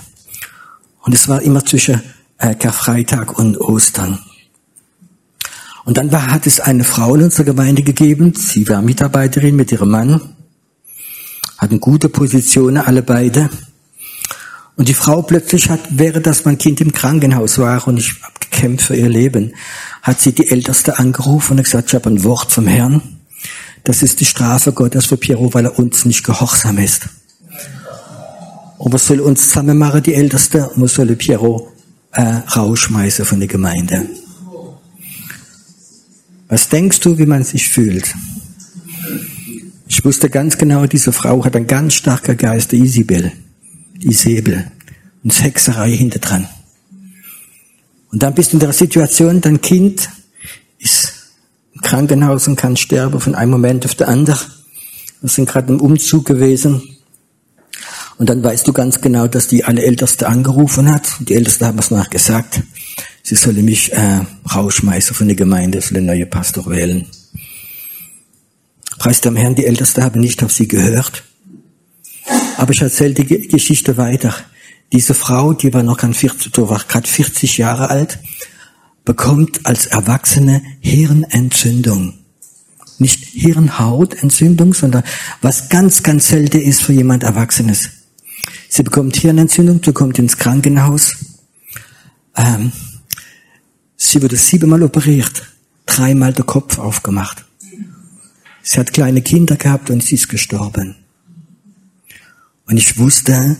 Und 1.01 1.13
es 1.13 1.27
war 1.27 1.41
immer 1.41 1.65
zwischen 1.65 2.01
äh, 2.37 2.53
Karfreitag 2.53 3.37
und 3.39 3.59
Ostern. 3.59 4.19
Und 5.83 5.97
dann 5.97 6.11
war, 6.11 6.27
hat 6.27 6.45
es 6.45 6.59
eine 6.59 6.83
Frau 6.83 7.15
in 7.15 7.23
unserer 7.23 7.45
Gemeinde 7.45 7.81
gegeben, 7.81 8.35
sie 8.35 8.69
war 8.69 8.83
Mitarbeiterin 8.83 9.55
mit 9.55 9.71
ihrem 9.71 9.89
Mann, 9.89 10.21
hatten 11.57 11.79
gute 11.79 12.07
Positionen, 12.07 12.77
alle 12.77 13.01
beide. 13.01 13.49
Und 14.81 14.87
die 14.87 14.95
Frau 14.95 15.21
plötzlich 15.21 15.69
hat, 15.69 15.79
während 15.91 16.25
das 16.25 16.43
mein 16.43 16.57
Kind 16.57 16.81
im 16.81 16.91
Krankenhaus 16.91 17.59
war 17.59 17.87
und 17.87 17.99
ich 17.99 18.15
habe 18.23 18.33
gekämpft 18.39 18.87
für 18.87 18.95
ihr 18.95 19.09
Leben, 19.09 19.53
hat 20.01 20.19
sie 20.19 20.31
die 20.31 20.49
Älteste 20.49 20.97
angerufen 20.97 21.55
und 21.55 21.63
gesagt, 21.63 21.89
ich 21.89 21.93
habe 21.93 22.09
ein 22.09 22.23
Wort 22.23 22.51
vom 22.51 22.65
Herrn. 22.65 23.03
Das 23.83 24.01
ist 24.01 24.21
die 24.21 24.25
Strafe 24.25 24.71
Gottes 24.71 25.05
für 25.05 25.17
Piero, 25.17 25.53
weil 25.53 25.65
er 25.65 25.77
uns 25.77 26.03
nicht 26.05 26.23
gehorsam 26.23 26.79
ist. 26.79 27.09
Und 28.79 28.91
was 28.91 29.05
soll 29.05 29.19
uns 29.19 29.49
zusammen 29.49 29.77
machen, 29.77 30.01
die 30.01 30.15
Älteste? 30.15 30.69
Und 30.69 30.89
soll 30.89 31.15
Piero 31.15 31.71
äh, 32.13 32.23
rausschmeißen 32.23 33.23
von 33.23 33.37
der 33.37 33.49
Gemeinde? 33.49 34.09
Was 36.47 36.69
denkst 36.69 37.01
du, 37.01 37.19
wie 37.19 37.27
man 37.27 37.43
sich 37.43 37.69
fühlt? 37.69 38.15
Ich 39.87 40.03
wusste 40.03 40.31
ganz 40.31 40.57
genau, 40.57 40.87
diese 40.87 41.11
Frau 41.11 41.45
hat 41.45 41.55
einen 41.55 41.67
ganz 41.67 41.93
starken 41.93 42.35
Geist, 42.35 42.71
die 42.71 42.79
Isabel, 42.79 43.31
Isabel, 44.03 44.71
und 45.23 45.43
Hexerei 45.43 45.91
hinter 45.91 46.19
dran. 46.19 46.47
Und 48.11 48.23
dann 48.23 48.33
bist 48.33 48.51
du 48.51 48.57
in 48.57 48.59
der 48.59 48.73
Situation, 48.73 49.41
dein 49.41 49.61
Kind 49.61 50.09
ist 50.79 51.13
im 51.73 51.81
Krankenhaus 51.81 52.47
und 52.47 52.55
kann 52.55 52.75
sterben 52.75 53.19
von 53.19 53.35
einem 53.35 53.51
Moment 53.51 53.85
auf 53.85 53.95
den 53.95 54.07
anderen. 54.07 54.39
Wir 55.21 55.29
sind 55.29 55.47
gerade 55.47 55.71
im 55.71 55.79
Umzug 55.79 56.25
gewesen. 56.25 56.81
Und 58.17 58.29
dann 58.29 58.43
weißt 58.43 58.67
du 58.67 58.73
ganz 58.73 59.01
genau, 59.01 59.27
dass 59.27 59.47
die 59.47 59.63
alle 59.63 59.83
Älteste 59.83 60.27
angerufen 60.27 60.91
hat. 60.91 61.07
Die 61.19 61.35
Älteste 61.35 61.65
haben 61.65 61.79
es 61.79 61.91
nachgesagt 61.91 62.61
sie 63.23 63.35
solle 63.35 63.61
mich 63.61 63.93
äh, 63.93 64.21
rausschmeißen 64.53 65.15
von 65.15 65.27
der 65.27 65.35
Gemeinde, 65.35 65.79
den 65.79 66.05
neuen 66.05 66.29
Pastor 66.29 66.69
wählen. 66.69 67.05
Preis 68.97 69.21
dem 69.21 69.35
Herrn, 69.35 69.55
die 69.55 69.65
Ältesten 69.65 70.03
haben 70.03 70.19
nicht 70.19 70.43
auf 70.43 70.51
sie 70.51 70.67
gehört. 70.67 71.23
Aber 72.57 72.71
ich 72.71 72.81
erzähle 72.81 73.13
die 73.13 73.47
Geschichte 73.47 73.97
weiter. 73.97 74.33
Diese 74.91 75.13
Frau, 75.13 75.53
die 75.53 75.73
war 75.73 75.83
noch 75.83 75.97
ganz 75.97 76.17
40, 76.17 76.57
war 76.57 76.83
gerade 76.87 77.07
40 77.07 77.57
Jahre 77.57 77.89
alt, 77.89 78.19
bekommt 79.05 79.65
als 79.65 79.85
Erwachsene 79.87 80.61
Hirnentzündung. 80.79 82.15
Nicht 82.99 83.23
Hirnhautentzündung, 83.25 84.73
sondern 84.73 85.03
was 85.41 85.69
ganz, 85.69 86.03
ganz 86.03 86.27
selten 86.27 86.61
ist 86.61 86.83
für 86.83 86.93
jemand 86.93 87.23
Erwachsenes. 87.23 87.89
Sie 88.69 88.83
bekommt 88.83 89.15
Hirnentzündung, 89.15 89.81
sie 89.83 89.93
kommt 89.93 90.19
ins 90.19 90.37
Krankenhaus. 90.37 91.15
Ähm, 92.35 92.71
Sie 94.03 94.19
wurde 94.19 94.35
siebenmal 94.35 94.81
operiert, 94.81 95.43
dreimal 95.85 96.33
der 96.33 96.43
Kopf 96.43 96.79
aufgemacht. 96.79 97.45
Sie 98.63 98.79
hat 98.79 98.93
kleine 98.93 99.21
Kinder 99.21 99.55
gehabt 99.57 99.91
und 99.91 100.01
sie 100.01 100.15
ist 100.15 100.27
gestorben. 100.27 100.95
Und 102.71 102.77
ich 102.77 102.97
wusste, 102.97 103.57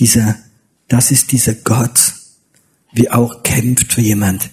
dieser, 0.00 0.34
das 0.88 1.12
ist 1.12 1.30
dieser 1.30 1.54
Gott, 1.54 2.12
wie 2.92 3.08
auch 3.08 3.44
kämpft 3.44 3.92
für 3.92 4.00
jemand, 4.00 4.50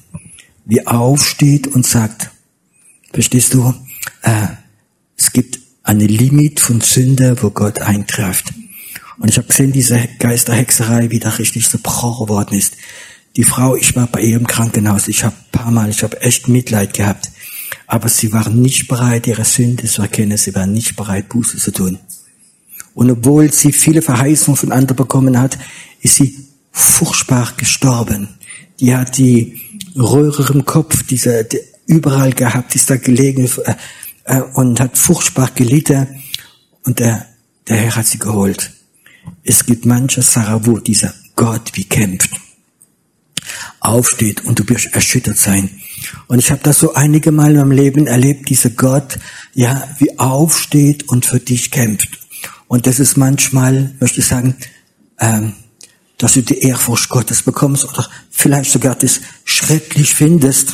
wie 0.63 0.85
aufsteht 0.85 1.65
und 1.65 1.83
sagt, 1.83 2.29
verstehst 3.11 3.55
du, 3.55 3.73
äh, 4.21 4.45
es 5.17 5.31
gibt 5.31 5.57
eine 5.81 6.05
Limit 6.05 6.59
von 6.59 6.81
Sünde, 6.81 7.35
wo 7.41 7.49
Gott 7.49 7.81
eingreift. 7.81 8.53
Und 9.17 9.29
ich 9.29 9.37
habe 9.37 9.47
gesehen, 9.47 9.71
diese 9.71 10.07
Geisterhexerei, 10.19 11.09
wie 11.09 11.19
da 11.19 11.29
richtig 11.29 11.67
so 11.67 11.79
gebrochen 11.79 12.29
worden 12.29 12.55
ist. 12.55 12.77
Die 13.37 13.43
Frau, 13.43 13.75
ich 13.75 13.95
war 13.95 14.05
bei 14.05 14.21
ihr 14.21 14.37
im 14.37 14.45
Krankenhaus, 14.45 15.07
ich 15.07 15.23
habe 15.23 15.35
paar 15.51 15.71
Mal, 15.71 15.89
ich 15.89 16.03
habe 16.03 16.21
echt 16.21 16.47
Mitleid 16.47 16.93
gehabt. 16.93 17.31
Aber 17.87 18.07
sie 18.07 18.31
waren 18.33 18.61
nicht 18.61 18.87
bereit, 18.87 19.25
ihre 19.25 19.45
Sünde 19.45 19.87
zu 19.87 20.03
erkennen, 20.03 20.37
sie 20.37 20.53
waren 20.53 20.73
nicht 20.73 20.95
bereit, 20.95 21.29
Buße 21.29 21.57
zu 21.57 21.71
tun. 21.71 21.97
Und 22.93 23.09
obwohl 23.09 23.51
sie 23.51 23.71
viele 23.71 24.01
Verheißungen 24.01 24.57
von 24.57 24.71
anderen 24.71 24.95
bekommen 24.95 25.39
hat, 25.39 25.57
ist 26.01 26.15
sie 26.15 26.47
furchtbar 26.71 27.53
gestorben. 27.57 28.29
Die 28.79 28.95
hat 28.95 29.17
die 29.17 29.61
Röhre 29.95 30.51
im 30.53 30.65
Kopf, 30.65 31.03
diese, 31.03 31.43
die 31.43 31.59
überall 31.85 32.33
gehabt, 32.33 32.75
ist 32.75 32.89
da 32.89 32.97
gelegen 32.97 33.49
äh, 33.65 33.75
äh, 34.25 34.41
und 34.53 34.79
hat 34.79 34.97
furchtbar 34.97 35.51
gelitten. 35.53 36.07
Und 36.83 36.99
der, 36.99 37.25
der 37.67 37.77
Herr 37.77 37.95
hat 37.95 38.07
sie 38.07 38.19
geholt. 38.19 38.71
Es 39.43 39.65
gibt 39.65 39.85
manche 39.85 40.21
Sachen, 40.21 40.65
wo 40.65 40.79
dieser 40.79 41.13
Gott 41.35 41.71
wie 41.73 41.85
kämpft. 41.85 42.31
aufsteht 43.79 44.45
und 44.45 44.59
du 44.59 44.69
wirst 44.69 44.93
erschüttert 44.93 45.37
sein. 45.37 45.69
Und 46.27 46.39
ich 46.39 46.51
habe 46.51 46.61
das 46.63 46.79
so 46.79 46.93
einige 46.93 47.31
Mal 47.31 47.51
in 47.51 47.57
meinem 47.57 47.71
Leben 47.71 48.07
erlebt, 48.07 48.49
dieser 48.49 48.69
Gott, 48.69 49.19
ja, 49.53 49.87
wie 49.99 50.17
aufsteht 50.17 51.09
und 51.09 51.25
für 51.25 51.39
dich 51.39 51.71
kämpft. 51.71 52.22
Und 52.73 52.87
das 52.87 52.99
ist 52.99 53.17
manchmal, 53.17 53.91
möchte 53.99 54.21
ich 54.21 54.25
sagen, 54.25 54.55
ähm, 55.19 55.53
dass 56.17 56.33
du 56.33 56.41
die 56.41 56.57
Ehrfurcht 56.57 57.07
Gottes 57.07 57.43
bekommst 57.43 57.87
oder 57.87 58.09
vielleicht 58.31 58.71
sogar 58.71 58.95
das 58.95 59.21
schrecklich 59.45 60.15
findest. 60.15 60.73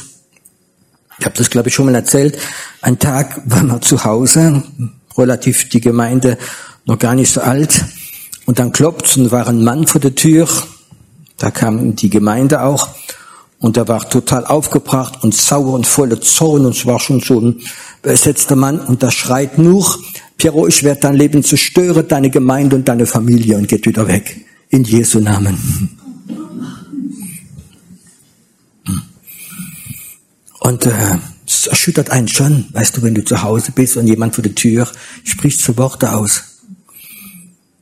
Ich 1.17 1.25
habe 1.25 1.35
das, 1.35 1.49
glaube 1.49 1.67
ich, 1.67 1.75
schon 1.75 1.87
mal 1.87 1.95
erzählt. 1.95 2.39
Ein 2.81 2.99
Tag 2.99 3.41
war 3.47 3.63
wir 3.63 3.81
zu 3.81 4.05
Hause, 4.05 4.63
relativ 5.17 5.67
die 5.67 5.81
Gemeinde 5.81 6.37
noch 6.85 6.97
gar 6.97 7.15
nicht 7.15 7.33
so 7.33 7.41
alt. 7.41 7.83
Und 8.45 8.59
dann 8.59 8.71
klopft 8.71 9.17
und 9.17 9.29
war 9.33 9.49
ein 9.49 9.61
Mann 9.61 9.85
vor 9.85 9.99
der 9.99 10.15
Tür. 10.15 10.47
Da 11.35 11.51
kam 11.51 11.97
die 11.97 12.09
Gemeinde 12.09 12.61
auch. 12.61 12.87
Und 13.59 13.75
er 13.75 13.89
war 13.89 14.09
total 14.09 14.45
aufgebracht 14.45 15.21
und 15.21 15.35
sauer 15.35 15.73
und 15.73 15.85
voller 15.85 16.21
Zorn 16.21 16.65
und 16.65 16.77
es 16.77 16.85
war 16.85 17.01
schon 17.01 17.19
so 17.19 17.41
ein 17.41 17.59
besetzter 18.01 18.55
Mann 18.55 18.79
und 18.79 19.03
da 19.03 19.11
schreit 19.11 19.57
nur, 19.57 19.97
Piero, 20.39 20.67
ich 20.67 20.81
werde 20.81 21.01
dein 21.01 21.13
Leben 21.13 21.43
zerstören, 21.43 22.07
deine 22.07 22.31
Gemeinde 22.31 22.75
und 22.75 22.87
deine 22.87 23.05
Familie 23.05 23.57
und 23.57 23.67
geht 23.67 23.85
wieder 23.85 24.07
weg. 24.07 24.45
In 24.69 24.83
Jesu 24.83 25.19
Namen. 25.19 25.57
Und 30.61 30.85
äh, 30.87 30.91
es 31.45 31.67
erschüttert 31.67 32.09
einen 32.09 32.27
schon, 32.27 32.65
weißt 32.73 32.97
du, 32.97 33.03
wenn 33.03 33.13
du 33.13 33.23
zu 33.23 33.43
Hause 33.43 33.71
bist 33.71 33.97
und 33.97 34.07
jemand 34.07 34.33
vor 34.33 34.43
der 34.43 34.55
Tür 34.55 34.87
spricht 35.23 35.61
so 35.61 35.77
Worte 35.77 36.13
aus. 36.13 36.61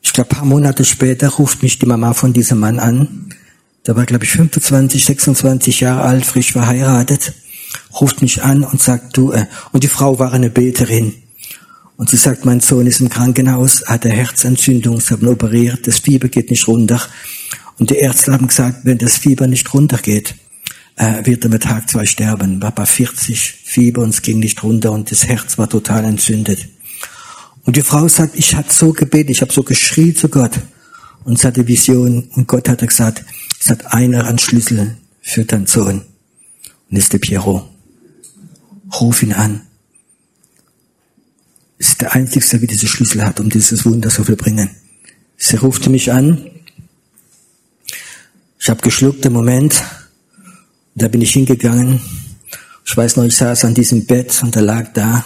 Ich 0.01 0.11
glaube, 0.11 0.29
paar 0.29 0.45
Monate 0.45 0.83
später 0.83 1.29
ruft 1.29 1.63
mich 1.63 1.79
die 1.79 1.85
Mama 1.85 2.13
von 2.13 2.33
diesem 2.33 2.59
Mann 2.59 2.79
an 2.79 3.27
der 3.87 3.95
war, 3.95 4.05
glaube 4.05 4.25
ich, 4.25 4.31
25, 4.31 5.05
26 5.05 5.79
Jahre 5.79 6.01
alt, 6.01 6.25
frisch 6.25 6.51
verheiratet, 6.51 7.33
ruft 7.99 8.21
mich 8.21 8.43
an 8.43 8.65
und 8.65 8.81
sagt, 8.81 9.15
du, 9.15 9.31
äh, 9.31 9.45
und 9.71 9.83
die 9.83 9.87
Frau 9.87 10.19
war 10.19 10.33
eine 10.33 10.49
Beterin. 10.49 11.13
Und 11.97 12.11
sie 12.11 12.17
sagt, 12.17 12.45
mein 12.45 12.59
Sohn 12.59 12.85
ist 12.85 13.01
im 13.01 13.09
Krankenhaus, 13.09 13.83
hat 13.87 14.05
eine 14.05 14.13
Herzentzündung, 14.13 15.01
sie 15.01 15.13
haben 15.13 15.27
operiert, 15.27 15.87
das 15.87 15.99
Fieber 15.99 16.29
geht 16.29 16.51
nicht 16.51 16.67
runter. 16.67 17.01
Und 17.79 17.89
die 17.89 17.95
Ärzte 17.95 18.33
haben 18.33 18.47
gesagt, 18.47 18.81
wenn 18.83 18.99
das 18.99 19.17
Fieber 19.17 19.47
nicht 19.47 19.73
runtergeht, 19.73 20.35
äh, 20.95 21.25
wird 21.25 21.43
er 21.43 21.49
mit 21.49 21.63
Tag 21.63 21.89
zwei 21.89 22.05
sterben. 22.05 22.61
War 22.61 22.71
bei 22.71 22.85
40 22.85 23.39
Fieber 23.63 24.01
und 24.01 24.09
es 24.09 24.21
ging 24.21 24.39
nicht 24.39 24.63
runter 24.63 24.91
und 24.91 25.11
das 25.11 25.27
Herz 25.27 25.57
war 25.57 25.69
total 25.69 26.05
entzündet. 26.05 26.67
Und 27.65 27.75
die 27.75 27.81
Frau 27.81 28.07
sagt, 28.07 28.35
ich 28.35 28.55
hatte 28.55 28.73
so 28.73 28.93
gebetet, 28.93 29.31
ich 29.31 29.41
habe 29.41 29.51
so 29.51 29.63
geschrien 29.63 30.15
zu 30.15 30.29
Gott. 30.29 30.53
Und 31.23 31.39
sie 31.39 31.47
hatte 31.47 31.67
Vision 31.67 32.29
und 32.35 32.47
Gott 32.47 32.69
hat 32.69 32.87
gesagt, 32.87 33.25
es 33.59 33.69
hat 33.69 33.93
einer 33.93 34.25
einen 34.25 34.39
Schlüssel 34.39 34.95
für 35.21 35.45
deinen 35.45 35.67
Sohn. 35.67 36.03
Und 36.89 36.97
ist 36.97 37.11
der 37.11 37.17
Piero. 37.17 37.67
Ruf 38.99 39.21
ihn 39.21 39.33
an. 39.33 39.66
Ist 41.77 42.01
der 42.01 42.13
Einzige, 42.13 42.57
der 42.57 42.67
diese 42.67 42.87
Schlüssel 42.87 43.23
hat, 43.23 43.39
um 43.39 43.49
dieses 43.49 43.85
Wunder 43.85 44.09
zu 44.09 44.23
vollbringen. 44.23 44.69
Sie 45.37 45.57
rufte 45.57 45.89
mich 45.89 46.11
an. 46.11 46.49
Ich 48.59 48.69
habe 48.69 48.81
geschluckt 48.81 49.23
im 49.25 49.33
Moment. 49.33 49.83
Da 50.95 51.07
bin 51.07 51.21
ich 51.21 51.31
hingegangen. 51.31 52.01
Ich 52.85 52.97
weiß 52.97 53.17
noch, 53.17 53.25
ich 53.25 53.35
saß 53.35 53.65
an 53.65 53.75
diesem 53.75 54.05
Bett 54.05 54.41
und 54.41 54.55
er 54.55 54.63
lag 54.63 54.93
da. 54.93 55.23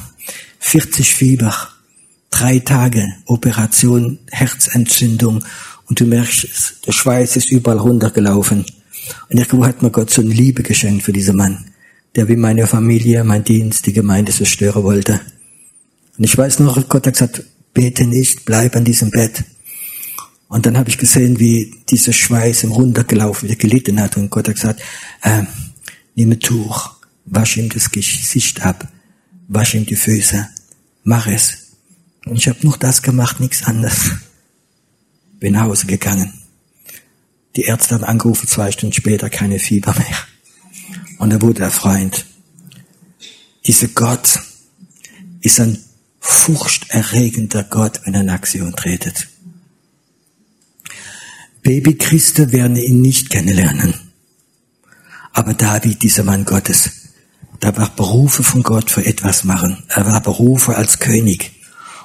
40 0.60 1.14
Fieber. 1.14 1.56
Drei 2.30 2.60
Tage 2.60 3.08
Operation, 3.26 4.20
Herzentzündung 4.32 5.44
und 5.88 6.00
du 6.00 6.06
merkst, 6.06 6.48
der 6.88 6.92
Schweiß 6.94 7.36
ist 7.36 7.52
überall 7.52 7.78
runtergelaufen. 7.78 8.66
Und 9.30 9.38
irgendwo 9.38 9.66
hat 9.66 9.82
mir 9.82 9.92
Gott 9.92 10.10
so 10.10 10.22
eine 10.22 10.34
Liebe 10.34 10.64
geschenkt 10.64 11.04
für 11.04 11.12
diesen 11.12 11.36
Mann, 11.36 11.66
der 12.16 12.28
wie 12.30 12.38
meine 12.38 12.66
Familie, 12.68 13.24
mein 13.24 13.44
Dienst, 13.44 13.86
die 13.86 13.94
Gemeinde 13.94 14.32
zerstören 14.32 14.84
wollte. 14.84 15.20
Und 16.22 16.26
ich 16.26 16.38
weiß 16.38 16.60
noch, 16.60 16.76
Gott 16.88 17.08
hat 17.08 17.14
gesagt, 17.14 17.42
bete 17.74 18.06
nicht, 18.06 18.46
bleib 18.46 18.76
an 18.76 18.86
diesem 18.86 19.10
Bett. 19.10 19.44
Und 20.50 20.68
dann 20.68 20.78
habe 20.78 20.88
ich 20.88 21.00
gesehen, 21.00 21.40
wie 21.40 21.74
dieser 21.90 22.14
Schweiß 22.14 22.62
im 22.62 22.72
runtergelaufen, 22.72 23.50
wieder 23.50 23.58
gelitten 23.58 24.00
hat. 24.00 24.18
Und 24.18 24.30
Gott 24.30 24.48
hat 24.48 24.54
gesagt, 24.54 24.84
äh, 25.24 25.42
nimm 26.14 26.34
ein 26.34 26.40
Tuch, 26.40 26.94
wasch 27.26 27.58
ihm 27.58 27.70
das 27.70 27.90
Gesicht 27.90 28.62
ab, 28.62 28.88
wasch 29.48 29.74
ihm 29.74 29.88
die 29.88 29.96
Füße, 29.96 30.48
mach 31.06 31.26
es. 31.26 31.58
Und 32.28 32.36
ich 32.36 32.48
habe 32.48 32.60
nur 32.62 32.78
das 32.78 33.02
gemacht, 33.02 33.40
nichts 33.40 33.64
anderes 33.64 34.12
bin 35.40 35.54
nach 35.54 35.64
Hause 35.64 35.88
gegangen. 35.88 36.32
Die 37.56 37.64
Ärzte 37.64 37.96
haben 37.96 38.04
angerufen, 38.04 38.48
zwei 38.48 38.72
Stunden 38.72 38.94
später 38.94 39.32
keine 39.32 39.58
Fieber 39.58 39.96
mehr. 39.98 40.18
Und 41.18 41.32
er 41.32 41.42
wurde 41.42 41.64
erfreut. 41.64 42.28
Dieser 43.66 43.88
Gott 43.88 44.40
ist 45.42 45.60
ein 45.60 45.80
furchterregender 46.22 47.64
Gott, 47.64 48.02
wenn 48.06 48.14
er 48.14 48.22
in 48.22 48.30
Aktion 48.30 48.74
tretet. 48.74 49.28
Babychristen 51.64 52.52
werden 52.52 52.78
ihn 52.78 53.02
nicht 53.02 53.30
kennenlernen. 53.30 53.94
Aber 55.34 55.54
David, 55.54 56.02
dieser 56.02 56.24
Mann 56.24 56.46
Gottes, 56.46 56.92
der 57.62 57.76
war 57.78 57.90
berufen 57.96 58.44
von 58.44 58.64
Gott 58.64 58.90
für 58.90 59.06
etwas 59.06 59.44
machen. 59.44 59.84
Er 59.88 60.06
war 60.06 60.22
berufen 60.22 60.74
als 60.76 61.00
König. 61.00 61.52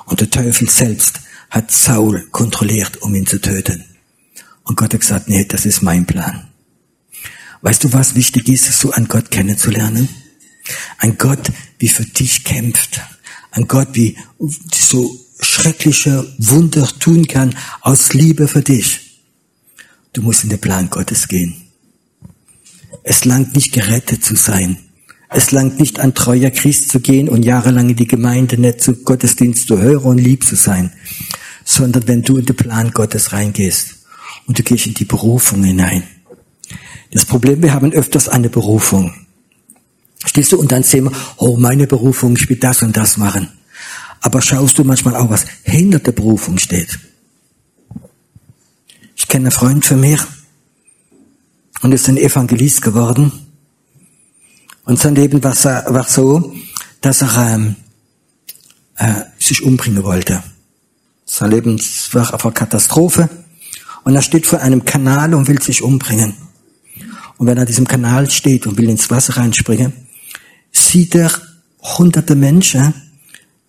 Und 0.07 0.21
der 0.21 0.31
Teufel 0.31 0.69
selbst 0.69 1.21
hat 1.51 1.71
Saul 1.71 2.27
kontrolliert, 2.31 3.03
um 3.03 3.15
ihn 3.15 3.27
zu 3.27 3.41
töten. 3.41 3.85
Und 4.65 4.77
Gott 4.77 4.93
hat 4.93 5.01
gesagt, 5.01 5.29
nee, 5.29 5.45
das 5.45 5.65
ist 5.65 5.83
mein 5.83 6.07
Plan. 6.07 6.49
Weißt 7.63 7.85
du, 7.85 7.93
was 7.93 8.15
wichtig 8.15 8.49
ist, 8.49 8.71
so 8.73 8.93
einen 8.93 9.09
Gott 9.09 9.31
kennenzulernen? 9.31 10.09
Ein 10.99 11.17
Gott, 11.17 11.51
wie 11.79 11.89
für 11.89 12.05
dich 12.05 12.45
kämpft. 12.45 13.01
Ein 13.57 13.67
Gott, 13.69 13.89
wie 13.93 14.15
so 14.71 15.19
schreckliche 15.41 16.31
Wunder 16.37 16.87
tun 16.99 17.27
kann 17.27 17.57
aus 17.81 18.13
Liebe 18.13 18.49
für 18.49 18.61
dich. 18.61 19.23
Du 20.13 20.21
musst 20.21 20.45
in 20.45 20.51
den 20.51 20.61
Plan 20.61 20.91
Gottes 20.91 21.27
gehen. 21.27 21.55
Es 23.03 23.25
langt 23.25 23.55
nicht 23.55 23.73
gerettet 23.73 24.23
zu 24.23 24.37
sein. 24.37 24.77
Es 25.31 25.53
langt 25.53 25.81
nicht 25.81 25.99
ein 26.01 26.13
treuer 26.13 26.51
Christ 26.51 26.91
zu 26.91 27.01
gehen 27.01 27.31
und 27.31 27.45
jahrelang 27.45 27.89
in 27.89 27.97
die 27.97 28.07
Gemeinde 28.07 28.61
nicht 28.61 28.83
zu 28.83 28.93
Gottesdienst 28.93 29.69
zu 29.69 29.79
hören 29.79 30.05
und 30.05 30.19
lieb 30.19 30.45
zu 30.45 30.55
sein, 30.55 30.93
sondern 31.65 32.07
wenn 32.09 32.23
du 32.23 32.37
in 32.37 32.45
den 32.45 32.57
Plan 32.57 32.91
Gottes 32.93 33.33
reingehst 33.33 34.07
und 34.47 34.59
du 34.59 34.63
gehst 34.65 34.87
in 34.87 34.95
die 34.95 35.07
Berufung 35.07 35.65
hinein. 35.65 36.03
Das 37.11 37.25
Problem, 37.25 37.63
wir 37.63 37.73
haben 37.73 37.93
öfters 37.93 38.29
eine 38.29 38.51
Berufung. 38.51 39.26
Stehst 40.25 40.53
du 40.53 40.59
und 40.59 40.73
dann 40.73 40.83
sehen 40.83 41.05
wir, 41.05 41.13
oh, 41.37 41.57
meine 41.57 41.87
Berufung, 41.87 42.37
ich 42.37 42.49
will 42.49 42.57
das 42.57 42.83
und 42.83 42.97
das 42.97 43.17
machen. 43.17 43.49
Aber 44.23 44.43
schaust 44.43 44.79
du 44.79 44.85
manchmal 44.85 45.17
auch, 45.17 45.31
was 45.31 45.47
hinter 45.63 45.99
der 45.99 46.13
Berufung 46.13 46.59
steht. 46.59 46.99
Ich 49.15 49.29
kenne 49.29 49.47
einen 49.47 49.53
Freund 49.53 49.85
von 49.85 50.01
mir 50.01 50.19
und 51.83 51.93
ist 51.93 52.09
ein 52.09 52.17
Evangelist 52.17 52.83
geworden. 52.83 53.33
Und 54.85 54.99
sein 54.99 55.15
Leben 55.15 55.43
war, 55.43 56.05
so, 56.09 56.55
dass 57.01 57.23
er 57.23 57.55
ähm, 57.55 57.77
äh, 58.97 59.23
sich 59.39 59.63
umbringen 59.63 60.03
wollte. 60.05 60.43
Sein 61.25 61.51
Leben 61.51 61.81
war 62.13 62.35
auf 62.35 62.45
einer 62.45 62.55
Katastrophe. 62.55 63.29
Und 64.05 64.15
er 64.15 64.23
steht 64.23 64.47
vor 64.47 64.61
einem 64.61 64.85
Kanal 64.85 65.35
und 65.35 65.49
will 65.49 65.61
sich 65.61 65.83
umbringen. 65.83 66.35
Und 67.39 67.49
wenn 67.49 67.59
er 67.59 67.67
diesem 67.67 67.89
Kanal 67.89 68.31
steht 68.31 68.67
und 68.67 68.79
will 68.79 68.89
ins 68.89 69.11
Wasser 69.11 69.37
reinspringen, 69.37 70.06
sieht 70.77 71.15
er 71.15 71.31
hunderte 71.83 72.35
Menschen, 72.35 72.95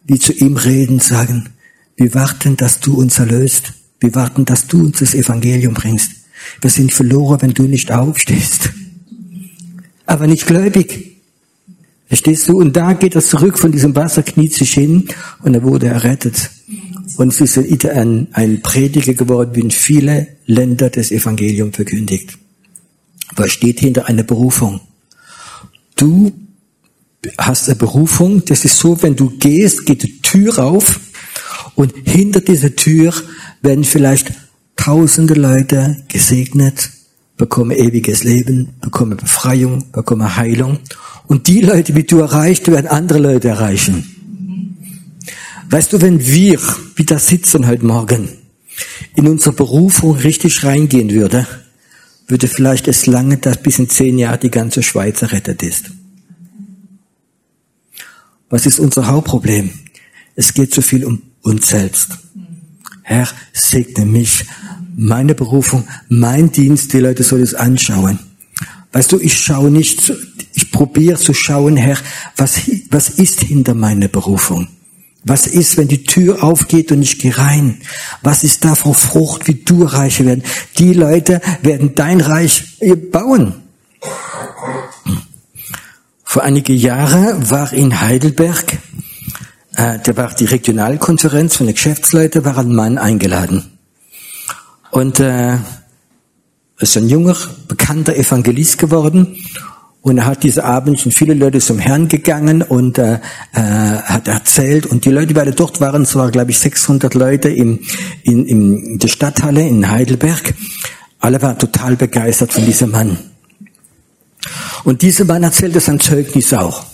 die 0.04 0.20
zu 0.20 0.34
ihm 0.34 0.58
reden, 0.58 1.00
sagen, 1.00 1.50
wir 1.96 2.14
warten, 2.14 2.58
dass 2.58 2.80
du 2.80 2.96
uns 2.96 3.20
erlöst. 3.20 3.74
Wir 4.00 4.14
warten, 4.14 4.46
dass 4.46 4.68
du 4.68 4.80
uns 4.80 5.00
das 5.00 5.16
Evangelium 5.16 5.74
bringst. 5.74 6.12
Wir 6.62 6.70
sind 6.70 6.94
verloren, 6.94 7.42
wenn 7.42 7.54
du 7.54 7.64
nicht 7.64 7.92
aufstehst 7.92 8.70
aber 10.08 10.26
nicht 10.26 10.48
gläubig. 10.48 11.18
Verstehst 12.08 12.48
du? 12.48 12.58
Und 12.58 12.76
da 12.76 12.94
geht 12.94 13.14
er 13.16 13.22
zurück 13.22 13.60
von 13.60 13.72
diesem 13.72 13.96
Wasser, 13.96 14.24
kniet 14.24 14.54
sich 14.54 14.74
hin 14.74 15.10
und 15.44 15.54
er 15.54 15.64
wurde 15.64 15.88
errettet. 15.88 16.50
Und 17.18 17.34
es 17.34 17.42
ist 17.58 17.86
ein, 17.86 18.28
ein 18.32 18.62
Prediger 18.62 19.14
geworden, 19.14 19.52
wie 19.54 19.60
in 19.60 19.72
viele 19.72 20.28
Länder 20.46 20.90
das 20.90 21.12
Evangelium 21.12 21.74
verkündigt. 21.74 22.38
Was 23.36 23.52
steht 23.52 23.82
hinter 23.82 24.08
einer 24.08 24.24
Berufung? 24.24 24.80
Du 25.96 26.32
hast 27.38 27.68
eine 27.68 27.76
Berufung, 27.76 28.46
das 28.46 28.66
ist 28.66 28.78
so, 28.78 29.02
wenn 29.02 29.16
du 29.16 29.30
gehst, 29.38 29.86
geht 29.86 30.04
die 30.04 30.22
Tür 30.22 30.60
auf 30.60 31.00
und 31.76 31.94
hinter 32.06 32.42
dieser 32.42 32.76
Tür 32.76 33.14
werden 33.62 33.84
vielleicht 33.84 34.32
tausende 34.76 35.34
Leute 35.34 35.98
gesegnet, 36.08 36.92
bekomme 37.38 37.78
ewiges 37.78 38.24
Leben, 38.24 38.70
bekomme 38.82 39.16
Befreiung, 39.16 39.92
bekomme 39.92 40.38
Heilung. 40.38 40.80
Und 41.28 41.48
die 41.48 41.62
Leute, 41.62 41.94
die 41.94 42.06
du 42.06 42.20
erreichst, 42.20 42.68
werden 42.72 42.88
andere 42.88 43.20
Leute 43.20 43.50
erreichen. 43.50 44.06
Weißt 45.70 45.92
du, 45.92 46.02
wenn 46.02 46.26
wir 46.26 46.60
wieder 46.96 47.20
sitzen 47.20 47.68
heute 47.68 47.86
Morgen, 47.86 48.30
in 49.16 49.28
unsere 49.28 49.54
Berufung 49.54 50.16
richtig 50.16 50.64
reingehen 50.64 51.12
würde, 51.12 51.46
würde 52.28 52.48
vielleicht 52.48 52.88
es 52.88 53.06
lange, 53.06 53.38
dass 53.38 53.62
bis 53.62 53.80
in 53.80 53.90
zehn 53.90 54.18
Jahren 54.18 54.40
die 54.40 54.52
ganze 54.52 54.84
Schweiz 54.84 55.22
errettet 55.22 55.64
ist. 55.64 55.92
Was 58.50 58.66
ist 58.66 58.80
unser 58.80 59.08
Hauptproblem? 59.08 59.72
Es 60.36 60.54
geht 60.54 60.74
so 60.74 60.82
viel 60.82 61.04
um 61.04 61.22
uns 61.42 61.68
selbst. 61.68 62.18
Herr, 63.04 63.28
segne 63.54 64.06
mich, 64.06 64.46
meine 64.96 65.36
Berufung, 65.36 65.88
mein 66.10 66.52
Dienst, 66.52 66.94
die 66.94 67.00
Leute 67.00 67.24
sollen 67.24 67.44
es 67.44 67.54
anschauen. 67.54 68.20
Weißt 68.94 69.12
du, 69.12 69.20
ich 69.20 69.38
schaue 69.38 69.70
nicht, 69.70 70.14
ich 70.54 70.72
probiere 70.72 71.18
zu 71.18 71.34
schauen, 71.34 71.78
Herr, 71.78 71.98
was, 72.38 72.62
was 72.90 73.10
ist 73.10 73.42
hinter 73.42 73.74
meiner 73.74 74.08
Berufung? 74.08 74.68
Was 75.24 75.46
ist, 75.46 75.76
wenn 75.76 75.90
die 75.90 76.04
Tür 76.04 76.42
aufgeht 76.42 76.92
und 76.94 77.02
ich 77.02 77.20
gehe 77.20 77.38
rein? 77.38 77.82
Was 78.22 78.46
ist 78.46 78.64
da 78.64 78.76
vor 78.76 78.96
Frucht, 78.96 79.48
wie 79.48 79.56
du 79.56 79.84
reicher 79.84 80.26
werden? 80.26 80.44
Die 80.78 80.94
Leute 80.94 81.42
werden 81.64 81.96
dein 81.96 82.22
Reich 82.22 82.64
bauen. 83.12 83.56
Vor 86.30 86.44
einige 86.44 86.74
Jahre 86.74 87.50
war 87.50 87.72
in 87.72 88.02
Heidelberg, 88.02 88.74
äh, 89.78 89.98
da 90.04 90.18
war 90.18 90.34
die 90.34 90.44
Regionalkonferenz 90.44 91.56
von 91.56 91.68
den 91.68 91.74
Geschäftsleuten, 91.74 92.44
war 92.44 92.58
ein 92.58 92.76
Mann 92.76 92.98
eingeladen. 92.98 93.80
Und 94.92 95.22
äh, 95.22 95.56
ist 96.80 96.98
ein 96.98 97.08
junger, 97.08 97.38
bekannter 97.70 98.14
Evangelist 98.18 98.78
geworden. 98.78 99.38
Und 100.02 100.18
er 100.18 100.26
hat 100.26 100.44
diese 100.44 100.66
Abend 100.66 101.00
schon 101.00 101.14
viele 101.14 101.34
Leute 101.34 101.60
zum 101.60 101.80
Herrn 101.80 102.10
gegangen 102.10 102.62
und 102.62 102.98
äh, 102.98 103.20
äh, 103.54 103.62
hat 103.62 104.28
erzählt. 104.28 104.86
Und 104.86 105.06
die 105.06 105.12
Leute, 105.12 105.28
die 105.28 105.34
beide 105.34 105.54
dort 105.54 105.80
waren, 105.80 106.02
es 106.02 106.14
waren, 106.16 106.32
glaube 106.32 106.52
ich, 106.52 106.60
600 106.60 107.14
Leute 107.14 107.48
im, 107.48 107.80
in, 108.24 108.46
in 108.46 109.00
der 109.00 109.08
Stadthalle 109.08 109.66
in 109.66 109.90
Heidelberg. 109.90 110.54
Alle 111.20 111.42
waren 111.42 111.58
total 111.58 111.96
begeistert 111.96 112.52
von 112.52 112.66
diesem 112.66 112.92
Mann. 112.92 113.18
Und 114.84 115.02
dieser 115.02 115.26
Mann 115.26 115.44
erzählte 115.44 115.80
sein 115.80 116.00
Zeugnis 116.00 116.54
auch. 116.54 116.86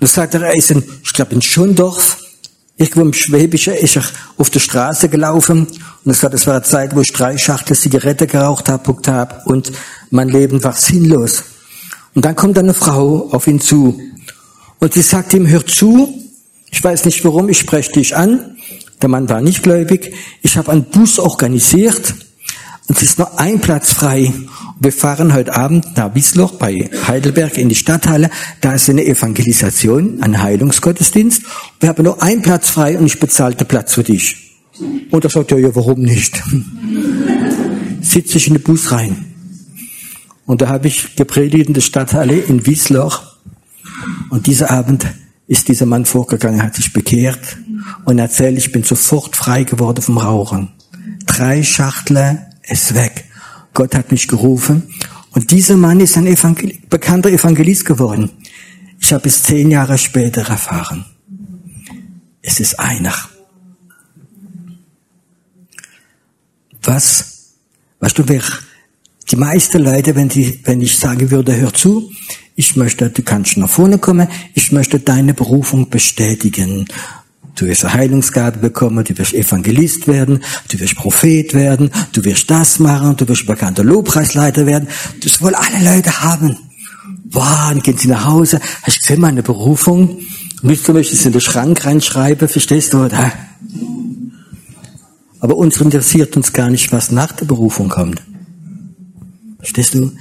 Da 0.00 0.06
sagt 0.06 0.34
er, 0.34 0.42
er 0.42 0.56
ist 0.56 0.70
in, 0.70 0.82
ich 1.02 1.12
glaube, 1.12 1.34
in 1.34 1.42
Schondorf, 1.42 2.18
irgendwo 2.76 3.00
im 3.02 3.12
Schwäbischen, 3.12 3.74
ist 3.74 3.96
er 3.96 4.04
auf 4.36 4.50
der 4.50 4.60
Straße 4.60 5.08
gelaufen. 5.08 5.66
Und 5.66 6.10
er 6.10 6.14
sagt, 6.14 6.34
es 6.34 6.46
war 6.46 6.54
eine 6.54 6.62
Zeit, 6.62 6.94
wo 6.94 7.00
ich 7.00 7.12
drei 7.12 7.38
Schachtel 7.38 7.76
Zigarette 7.76 8.26
geraucht 8.26 8.68
habe, 8.68 8.96
habe 9.06 9.42
und 9.46 9.72
mein 10.10 10.28
Leben 10.28 10.62
war 10.62 10.74
sinnlos. 10.74 11.44
Und 12.14 12.24
dann 12.24 12.36
kommt 12.36 12.58
eine 12.58 12.74
Frau 12.74 13.28
auf 13.32 13.46
ihn 13.46 13.60
zu 13.60 14.00
und 14.78 14.94
sie 14.94 15.02
sagt 15.02 15.32
ihm, 15.34 15.46
hör 15.46 15.66
zu, 15.66 16.14
ich 16.70 16.82
weiß 16.82 17.04
nicht 17.06 17.24
warum, 17.24 17.48
ich 17.48 17.58
spreche 17.58 17.92
dich 17.92 18.16
an. 18.16 18.56
Der 19.00 19.08
Mann 19.08 19.28
war 19.28 19.40
nicht 19.40 19.62
gläubig. 19.62 20.14
Ich 20.42 20.56
habe 20.56 20.72
einen 20.72 20.84
Bus 20.84 21.18
organisiert 21.18 22.14
es 22.88 23.02
ist 23.02 23.18
nur 23.18 23.38
ein 23.38 23.60
Platz 23.60 23.92
frei. 23.92 24.32
Wir 24.78 24.92
fahren 24.92 25.32
heute 25.34 25.56
Abend 25.56 25.96
nach 25.96 26.14
Wiesloch 26.14 26.52
bei 26.52 26.88
Heidelberg 27.06 27.58
in 27.58 27.68
die 27.68 27.74
Stadthalle. 27.74 28.30
Da 28.60 28.74
ist 28.74 28.88
eine 28.88 29.04
Evangelisation, 29.04 30.22
ein 30.22 30.40
Heilungsgottesdienst. 30.40 31.42
Wir 31.80 31.88
haben 31.88 32.04
nur 32.04 32.22
einen 32.22 32.42
Platz 32.42 32.70
frei 32.70 32.96
und 32.96 33.06
ich 33.06 33.18
bezahle 33.18 33.56
den 33.56 33.66
Platz 33.66 33.94
für 33.94 34.04
dich. 34.04 34.56
Und 35.10 35.24
er 35.24 35.30
sagt, 35.30 35.50
ja, 35.50 35.58
ja, 35.58 35.74
warum 35.74 36.00
nicht? 36.00 36.40
Sitze 38.02 38.38
ich 38.38 38.46
in 38.46 38.54
den 38.54 38.62
Bus 38.62 38.92
rein. 38.92 39.24
Und 40.44 40.62
da 40.62 40.68
habe 40.68 40.86
ich 40.86 41.16
gepredigt 41.16 41.66
in 41.66 41.74
der 41.74 41.80
Stadthalle 41.80 42.38
in 42.38 42.66
Wiesloch. 42.66 43.22
Und 44.30 44.46
dieser 44.46 44.70
Abend 44.70 45.06
ist 45.48 45.66
dieser 45.66 45.86
Mann 45.86 46.04
vorgegangen, 46.04 46.62
hat 46.62 46.76
sich 46.76 46.92
bekehrt 46.92 47.58
und 48.04 48.18
erzählt, 48.18 48.58
ich 48.58 48.70
bin 48.70 48.84
sofort 48.84 49.34
frei 49.34 49.64
geworden 49.64 50.02
vom 50.02 50.18
Rauchen. 50.18 50.68
Drei 51.24 51.64
Schachtel 51.64 52.46
ist 52.68 52.94
weg. 52.94 53.24
Gott 53.74 53.94
hat 53.94 54.10
mich 54.10 54.28
gerufen. 54.28 54.94
Und 55.30 55.50
dieser 55.50 55.76
Mann 55.76 56.00
ist 56.00 56.16
ein 56.16 56.26
Evangel 56.26 56.78
bekannter 56.88 57.30
Evangelist 57.30 57.84
geworden. 57.84 58.30
Ich 58.98 59.12
habe 59.12 59.28
es 59.28 59.42
zehn 59.42 59.70
Jahre 59.70 59.98
später 59.98 60.48
erfahren. 60.48 61.04
Es 62.40 62.60
ist 62.60 62.78
einer. 62.80 63.14
Was, 66.82 67.54
weißt 68.00 68.18
du, 68.18 68.28
wer 68.28 68.42
die 69.30 69.36
meisten 69.36 69.82
Leute, 69.82 70.14
wenn, 70.14 70.28
die, 70.28 70.60
wenn 70.64 70.80
ich 70.80 70.96
sagen 70.96 71.30
würde, 71.30 71.56
hör 71.56 71.74
zu, 71.74 72.10
ich 72.54 72.76
möchte, 72.76 73.10
du 73.10 73.22
kannst 73.22 73.56
nach 73.56 73.68
vorne 73.68 73.98
kommen, 73.98 74.28
ich 74.54 74.72
möchte 74.72 75.00
deine 75.00 75.34
Berufung 75.34 75.90
bestätigen. 75.90 76.86
Du 77.56 77.64
wirst 77.64 77.84
eine 77.84 77.94
Heilungsgabe 77.94 78.58
bekommen, 78.58 79.02
du 79.02 79.16
wirst 79.16 79.32
Evangelist 79.32 80.06
werden, 80.06 80.40
du 80.70 80.78
wirst 80.78 80.94
Prophet 80.94 81.54
werden, 81.54 81.90
du 82.12 82.22
wirst 82.22 82.50
das 82.50 82.78
machen, 82.78 83.16
du 83.16 83.26
wirst 83.26 83.46
bekannter 83.46 83.82
Lobpreisleiter 83.82 84.66
werden. 84.66 84.88
Das 85.22 85.40
wollen 85.40 85.54
alle 85.54 85.96
Leute 85.96 86.22
haben. 86.22 86.58
Wow, 87.30 87.70
dann 87.70 87.82
gehen 87.82 87.96
sie 87.96 88.08
nach 88.08 88.26
Hause. 88.26 88.60
Hast 88.82 88.98
du 88.98 89.00
gesehen, 89.00 89.20
meine 89.20 89.42
Berufung? 89.42 90.20
Willst 90.62 90.86
du 90.86 90.92
mich 90.92 91.10
das 91.10 91.24
in 91.24 91.32
den 91.32 91.40
Schrank 91.40 91.84
reinschreiben? 91.84 92.46
Verstehst 92.46 92.92
du, 92.92 93.06
oder? 93.06 93.32
Aber 95.40 95.56
uns 95.56 95.80
interessiert 95.80 96.36
uns 96.36 96.52
gar 96.52 96.68
nicht, 96.68 96.92
was 96.92 97.10
nach 97.10 97.32
der 97.32 97.46
Berufung 97.46 97.88
kommt. 97.88 98.22
Verstehst 99.58 99.94
du? 99.94 100.12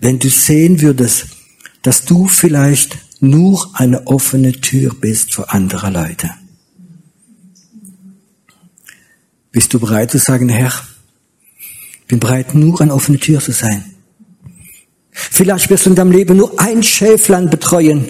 Wenn 0.00 0.18
du 0.18 0.28
sehen 0.28 0.82
würdest, 0.82 1.26
dass 1.80 2.04
du 2.04 2.28
vielleicht 2.28 2.98
nur 3.20 3.70
eine 3.74 4.06
offene 4.06 4.52
Tür 4.52 4.94
bist 4.94 5.34
für 5.34 5.50
andere 5.50 5.90
Leute. 5.90 6.30
Bist 9.52 9.72
du 9.72 9.78
bereit 9.78 10.10
zu 10.10 10.18
sagen, 10.18 10.48
Herr, 10.48 10.72
bin 12.08 12.18
bereit, 12.18 12.54
nur 12.54 12.80
eine 12.80 12.94
offene 12.94 13.18
Tür 13.18 13.40
zu 13.40 13.52
sein? 13.52 13.84
Vielleicht 15.10 15.68
wirst 15.68 15.84
du 15.84 15.90
in 15.90 15.96
deinem 15.96 16.10
Leben 16.10 16.36
nur 16.36 16.58
ein 16.58 16.82
Schäflein 16.82 17.50
betreuen 17.50 18.06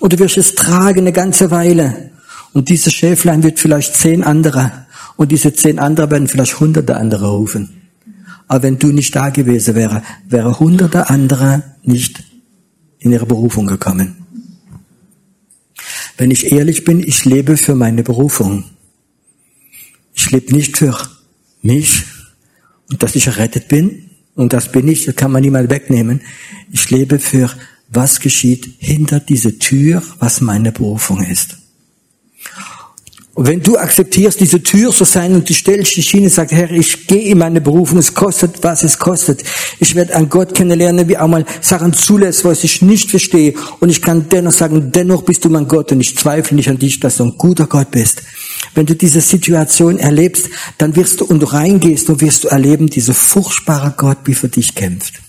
und 0.00 0.12
du 0.12 0.18
wirst 0.18 0.36
es 0.36 0.56
tragen 0.56 1.00
eine 1.00 1.12
ganze 1.12 1.50
Weile. 1.52 2.10
Und 2.52 2.68
dieses 2.68 2.92
Schäflein 2.92 3.42
wird 3.44 3.60
vielleicht 3.60 3.94
zehn 3.94 4.24
andere 4.24 4.86
und 5.16 5.30
diese 5.30 5.54
zehn 5.54 5.78
andere 5.78 6.10
werden 6.10 6.26
vielleicht 6.26 6.58
hunderte 6.58 6.96
andere 6.96 7.30
rufen. 7.30 7.82
Aber 8.48 8.64
wenn 8.64 8.78
du 8.78 8.88
nicht 8.88 9.14
da 9.14 9.30
gewesen 9.30 9.76
wäre, 9.76 10.02
wäre 10.28 10.58
hunderte 10.58 11.08
andere 11.08 11.62
nicht 11.84 12.22
in 12.98 13.12
ihre 13.12 13.26
Berufung 13.26 13.66
gekommen. 13.66 14.16
Wenn 16.16 16.30
ich 16.30 16.52
ehrlich 16.52 16.84
bin, 16.84 17.00
ich 17.00 17.24
lebe 17.24 17.56
für 17.56 17.74
meine 17.74 18.02
Berufung. 18.02 18.64
Ich 20.14 20.30
lebe 20.30 20.54
nicht 20.54 20.76
für 20.76 20.96
mich 21.62 22.02
und 22.90 23.02
dass 23.02 23.16
ich 23.16 23.26
errettet 23.26 23.68
bin. 23.68 24.10
Und 24.34 24.52
das 24.52 24.72
bin 24.72 24.88
ich, 24.88 25.04
das 25.04 25.16
kann 25.16 25.32
man 25.32 25.42
niemand 25.42 25.70
wegnehmen. 25.70 26.22
Ich 26.70 26.90
lebe 26.90 27.18
für 27.18 27.50
was 27.88 28.20
geschieht 28.20 28.76
hinter 28.78 29.20
dieser 29.20 29.58
Tür, 29.58 30.02
was 30.18 30.40
meine 30.40 30.72
Berufung 30.72 31.22
ist. 31.22 31.58
Und 33.34 33.46
wenn 33.46 33.62
du 33.62 33.78
akzeptierst, 33.78 34.40
diese 34.40 34.62
Tür 34.62 34.90
zu 34.90 35.04
sein 35.04 35.34
und 35.34 35.48
du 35.48 35.54
stellst 35.54 35.96
dich 35.96 36.10
hin 36.10 36.24
und 36.24 36.28
sagst, 36.28 36.54
Herr, 36.54 36.70
ich 36.70 37.06
gehe 37.06 37.30
in 37.30 37.38
meine 37.38 37.62
Berufung, 37.62 37.96
es 37.96 38.12
kostet, 38.12 38.62
was 38.62 38.84
es 38.84 38.98
kostet. 38.98 39.42
Ich 39.80 39.94
werde 39.94 40.14
an 40.14 40.28
Gott 40.28 40.54
kennenlernen, 40.54 41.08
wie 41.08 41.16
auch 41.16 41.28
mal 41.28 41.46
Sachen 41.62 41.94
zulässt, 41.94 42.44
was 42.44 42.62
ich 42.62 42.82
nicht 42.82 43.08
verstehe. 43.08 43.54
Und 43.80 43.88
ich 43.88 44.02
kann 44.02 44.28
dennoch 44.28 44.52
sagen, 44.52 44.92
dennoch 44.92 45.22
bist 45.22 45.46
du 45.46 45.48
mein 45.48 45.66
Gott 45.66 45.92
und 45.92 46.02
ich 46.02 46.18
zweifle 46.18 46.56
nicht 46.56 46.68
an 46.68 46.78
dich, 46.78 47.00
dass 47.00 47.16
du 47.16 47.24
ein 47.24 47.38
guter 47.38 47.66
Gott 47.66 47.90
bist. 47.90 48.22
Wenn 48.74 48.84
du 48.84 48.94
diese 48.94 49.22
Situation 49.22 49.98
erlebst, 49.98 50.50
dann 50.76 50.94
wirst 50.94 51.22
du 51.22 51.24
und 51.24 51.42
reingehst 51.54 52.10
und 52.10 52.20
wirst 52.20 52.44
du 52.44 52.48
erleben, 52.48 52.88
dieser 52.88 53.14
furchtbare 53.14 53.94
Gott, 53.96 54.18
wie 54.26 54.34
für 54.34 54.48
dich 54.48 54.74
kämpft. 54.74 55.22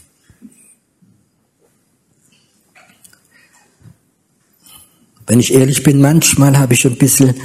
Wenn 5.26 5.40
ich 5.40 5.54
ehrlich 5.54 5.84
bin, 5.84 6.02
manchmal 6.02 6.58
habe 6.60 6.74
ich 6.74 6.86
ein 6.86 6.98
bisschen 6.98 7.36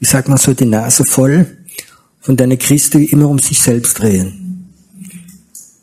ich 0.00 0.08
sag 0.08 0.28
mal 0.28 0.38
so, 0.38 0.54
die 0.54 0.66
Nase 0.66 1.04
voll 1.04 1.46
von 2.20 2.36
deiner 2.36 2.56
Christen, 2.56 2.98
die 2.98 3.06
immer 3.06 3.28
um 3.28 3.38
sich 3.38 3.60
selbst 3.60 3.98
drehen. 3.98 4.44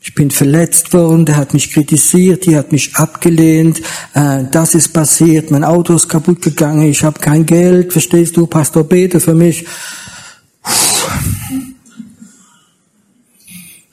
Ich 0.00 0.14
bin 0.14 0.30
verletzt 0.30 0.92
worden, 0.92 1.26
der 1.26 1.36
hat 1.36 1.52
mich 1.52 1.72
kritisiert, 1.72 2.46
die 2.46 2.56
hat 2.56 2.70
mich 2.70 2.94
abgelehnt, 2.94 3.82
äh, 4.14 4.44
das 4.50 4.74
ist 4.74 4.92
passiert, 4.92 5.50
mein 5.50 5.64
Auto 5.64 5.94
ist 5.94 6.08
kaputt 6.08 6.42
gegangen, 6.42 6.88
ich 6.88 7.02
habe 7.02 7.18
kein 7.18 7.44
Geld, 7.44 7.92
verstehst 7.92 8.36
du, 8.36 8.46
Pastor, 8.46 8.84
bete 8.84 9.18
für 9.18 9.34
mich. 9.34 9.66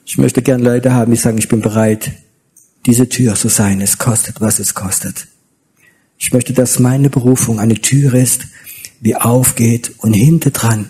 Ich 0.05 0.17
möchte 0.19 0.43
gern 0.43 0.61
Leute 0.61 0.93
haben, 0.93 1.11
die 1.11 1.17
sagen, 1.17 1.39
ich 1.39 1.49
bin 1.49 1.61
bereit, 1.61 2.11
diese 2.85 3.09
Tür 3.09 3.33
zu 3.33 3.49
sein, 3.49 3.81
es 3.81 3.97
kostet, 3.97 4.39
was 4.39 4.59
es 4.59 4.75
kostet. 4.75 5.27
Ich 6.19 6.31
möchte, 6.31 6.53
dass 6.53 6.77
meine 6.77 7.09
Berufung 7.09 7.59
eine 7.59 7.81
Tür 7.81 8.13
ist, 8.13 8.45
wie 9.03 9.15
aufgeht 9.15 9.91
und 9.97 10.13
hinter 10.13 10.51
dran 10.51 10.89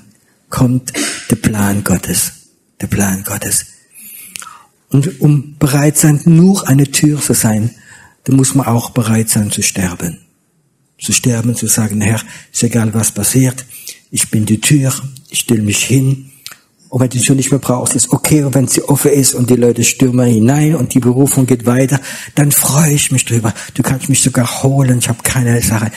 kommt 0.49 0.93
der 1.32 1.36
Plan 1.36 1.84
Gottes. 1.84 2.32
Der 2.80 2.88
Plan 2.88 3.23
Gottes. 3.23 3.65
Und 4.89 5.19
um 5.19 5.56
bereit 5.58 5.97
sein, 5.97 6.21
nur 6.26 6.67
eine 6.67 6.91
Tür 6.91 7.19
zu 7.19 7.34
sein, 7.34 7.71
dann 8.26 8.36
muss 8.36 8.54
man 8.54 8.67
auch 8.67 8.91
bereit 8.91 9.30
sein 9.30 9.49
zu 9.49 9.63
sterben. 9.63 10.19
Zu 10.99 11.12
sterben, 11.12 11.56
zu 11.56 11.67
sagen, 11.67 12.02
Herr, 12.02 12.21
ist 12.52 12.63
egal 12.63 12.93
was 12.93 13.12
passiert, 13.12 13.65
ich 14.12 14.30
bin 14.30 14.45
die 14.45 14.62
Tür, 14.62 14.93
ich 15.30 15.39
stelle 15.39 15.63
mich 15.63 15.84
hin 15.84 16.30
Und 16.89 16.99
wenn 16.99 17.10
du 17.10 17.17
sie 17.17 17.34
nicht 17.34 17.49
mehr 17.49 17.60
brauchst, 17.60 17.95
ist 17.95 18.12
okay. 18.12 18.43
Und 18.43 18.54
wenn 18.54 18.67
sie 18.67 18.84
offen 18.84 19.12
ist 19.12 19.34
und 19.34 19.49
die 19.49 19.56
Leute 19.56 19.84
stürmen 19.84 20.28
hinein 20.28 20.76
und 20.76 20.93
die 20.93 20.99
Berufung 20.99 21.47
geht 21.47 21.65
weiter, 21.65 21.99
dann 22.36 22.52
freue 22.52 22.93
ich 22.93 23.12
mich 23.12 23.26
drüber. 23.26 23.52
Du 23.73 23.82
kannst 23.82 24.10
mich 24.10 24.21
sogar 24.21 24.62
holen. 24.62 24.99
Ich 24.99 25.10
habe 25.10 25.23
keine 25.23 25.60
Sache. 25.63 25.91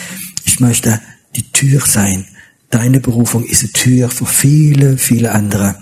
Ich 0.47 0.59
möchte 0.59 0.99
die 1.37 1.53
Tür 1.53 1.81
sein. 1.81 2.27
Deine 2.71 3.01
Berufung 3.01 3.45
ist 3.45 3.63
eine 3.63 3.73
Tür 3.73 4.11
für 4.11 4.27
viele, 4.27 4.99
viele 4.99 5.33
andere. 5.33 5.77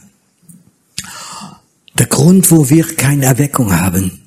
Der 1.99 2.07
Grund, 2.07 2.51
wo 2.51 2.69
wir 2.71 2.85
keine 2.97 3.27
Erweckung 3.27 3.73
haben, 3.73 4.21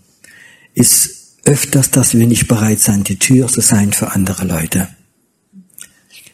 ist 0.74 1.18
öfters, 1.46 1.92
dass 1.92 2.14
wir 2.14 2.28
nicht 2.28 2.48
bereit 2.48 2.80
sind, 2.80 3.10
die 3.10 3.20
Tür 3.20 3.48
zu 3.48 3.62
sein 3.62 3.94
für 3.94 4.12
andere 4.12 4.46
Leute. 4.46 4.88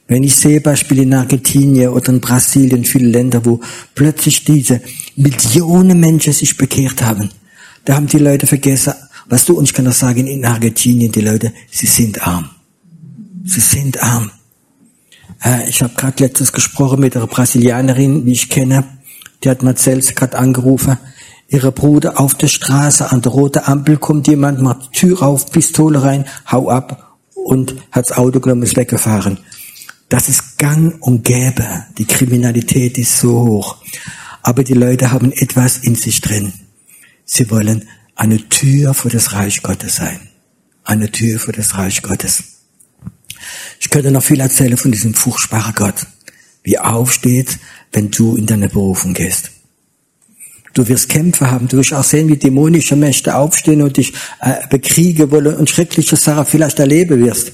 Wenn 0.08 0.24
ich 0.24 0.36
sehe 0.36 0.62
Beispiele 0.62 1.04
in 1.04 1.14
Argentinien 1.14 1.90
oder 1.90 2.10
in 2.10 2.20
Brasilien, 2.20 2.84
viele 2.84 3.08
Länder, 3.08 3.46
wo 3.46 3.62
plötzlich 3.96 4.44
diese 4.44 4.82
Millionen 5.16 6.00
Menschen 6.00 6.34
sich 6.34 6.58
bekehrt 6.58 7.02
haben, 7.02 7.30
da 7.86 7.96
haben 7.96 8.08
die 8.08 8.18
Leute 8.18 8.46
vergessen, 8.46 8.94
weißt 9.30 9.50
du, 9.50 9.58
und 9.58 9.64
ich 9.66 9.74
kann 9.74 9.86
das 9.86 10.00
sagen, 10.00 10.28
in 10.28 10.46
Argentinien, 10.46 11.12
die 11.12 11.22
Leute, 11.22 11.54
sie 11.72 11.88
sind 11.88 12.26
arm. 12.26 12.50
Sie 13.46 13.60
sind 13.60 14.02
arm. 14.02 14.32
Äh, 15.42 15.70
ich 15.70 15.82
habe 15.82 15.94
gerade 15.96 16.24
letztes 16.24 16.52
gesprochen 16.52 17.00
mit 17.00 17.16
einer 17.16 17.28
Brasilianerin, 17.28 18.26
wie 18.26 18.34
ich 18.34 18.50
kenne, 18.50 18.84
die 19.44 19.50
hat 19.50 19.80
selbst 19.80 20.16
gerade 20.16 20.38
angerufen, 20.38 20.98
ihre 21.48 21.72
Bruder 21.72 22.20
auf 22.20 22.34
der 22.36 22.48
Straße, 22.48 23.12
an 23.12 23.22
der 23.22 23.32
roten 23.32 23.64
Ampel 23.64 23.98
kommt 23.98 24.28
jemand, 24.28 24.62
macht 24.62 24.86
die 24.86 25.00
Tür 25.00 25.22
auf, 25.22 25.52
Pistole 25.52 26.02
rein, 26.02 26.26
hau 26.52 26.70
ab 26.70 27.18
und 27.34 27.76
hat 27.92 28.10
das 28.10 28.18
Auto 28.18 28.40
genommen, 28.40 28.64
ist 28.64 28.78
weggefahren. 28.78 29.40
Das 30.10 30.30
ist 30.30 30.58
gang 30.58 30.96
und 31.02 31.24
gäbe. 31.24 31.66
Die 31.98 32.06
Kriminalität 32.06 32.98
ist 32.98 33.20
so 33.20 33.42
hoch. 33.42 33.78
Aber 34.42 34.64
die 34.64 34.74
Leute 34.74 35.12
haben 35.12 35.32
etwas 35.32 35.80
in 35.80 35.96
sich 35.96 36.22
drin. 36.22 36.54
Sie 37.26 37.50
wollen 37.50 37.88
eine 38.16 38.48
Tür 38.50 38.94
für 38.94 39.10
das 39.10 39.34
Reich 39.34 39.64
Gottes 39.64 39.96
sein. 39.96 40.20
Eine 40.84 41.10
Tür 41.12 41.40
für 41.40 41.52
das 41.52 41.76
Reich 41.78 42.02
Gottes. 42.02 42.53
Ich 43.80 43.90
könnte 43.90 44.12
noch 44.12 44.24
viel 44.24 44.40
erzählen 44.40 44.78
von 44.78 44.92
diesem 44.92 45.14
furchtbaren 45.14 45.74
Gott. 45.76 46.06
Wie 46.64 46.80
aufsteht, 46.80 47.60
wenn 47.92 48.12
du 48.12 48.36
in 48.36 48.46
deine 48.46 48.70
Berufung 48.70 49.14
gehst. 49.14 49.52
Du 50.74 50.88
wirst 50.88 51.10
Kämpfe 51.10 51.52
haben. 51.52 51.68
Du 51.68 51.78
wirst 51.78 51.94
auch 51.94 52.04
sehen, 52.04 52.30
wie 52.30 52.38
dämonische 52.38 52.96
Mächte 52.96 53.36
aufstehen 53.36 53.82
und 53.82 53.98
dich 53.98 54.14
äh, 54.42 54.68
bekriegen 54.70 55.30
wollen 55.32 55.56
und 55.56 55.70
schreckliche 55.70 56.16
Sachen 56.16 56.46
vielleicht 56.46 56.80
erleben 56.80 57.24
wirst. 57.24 57.52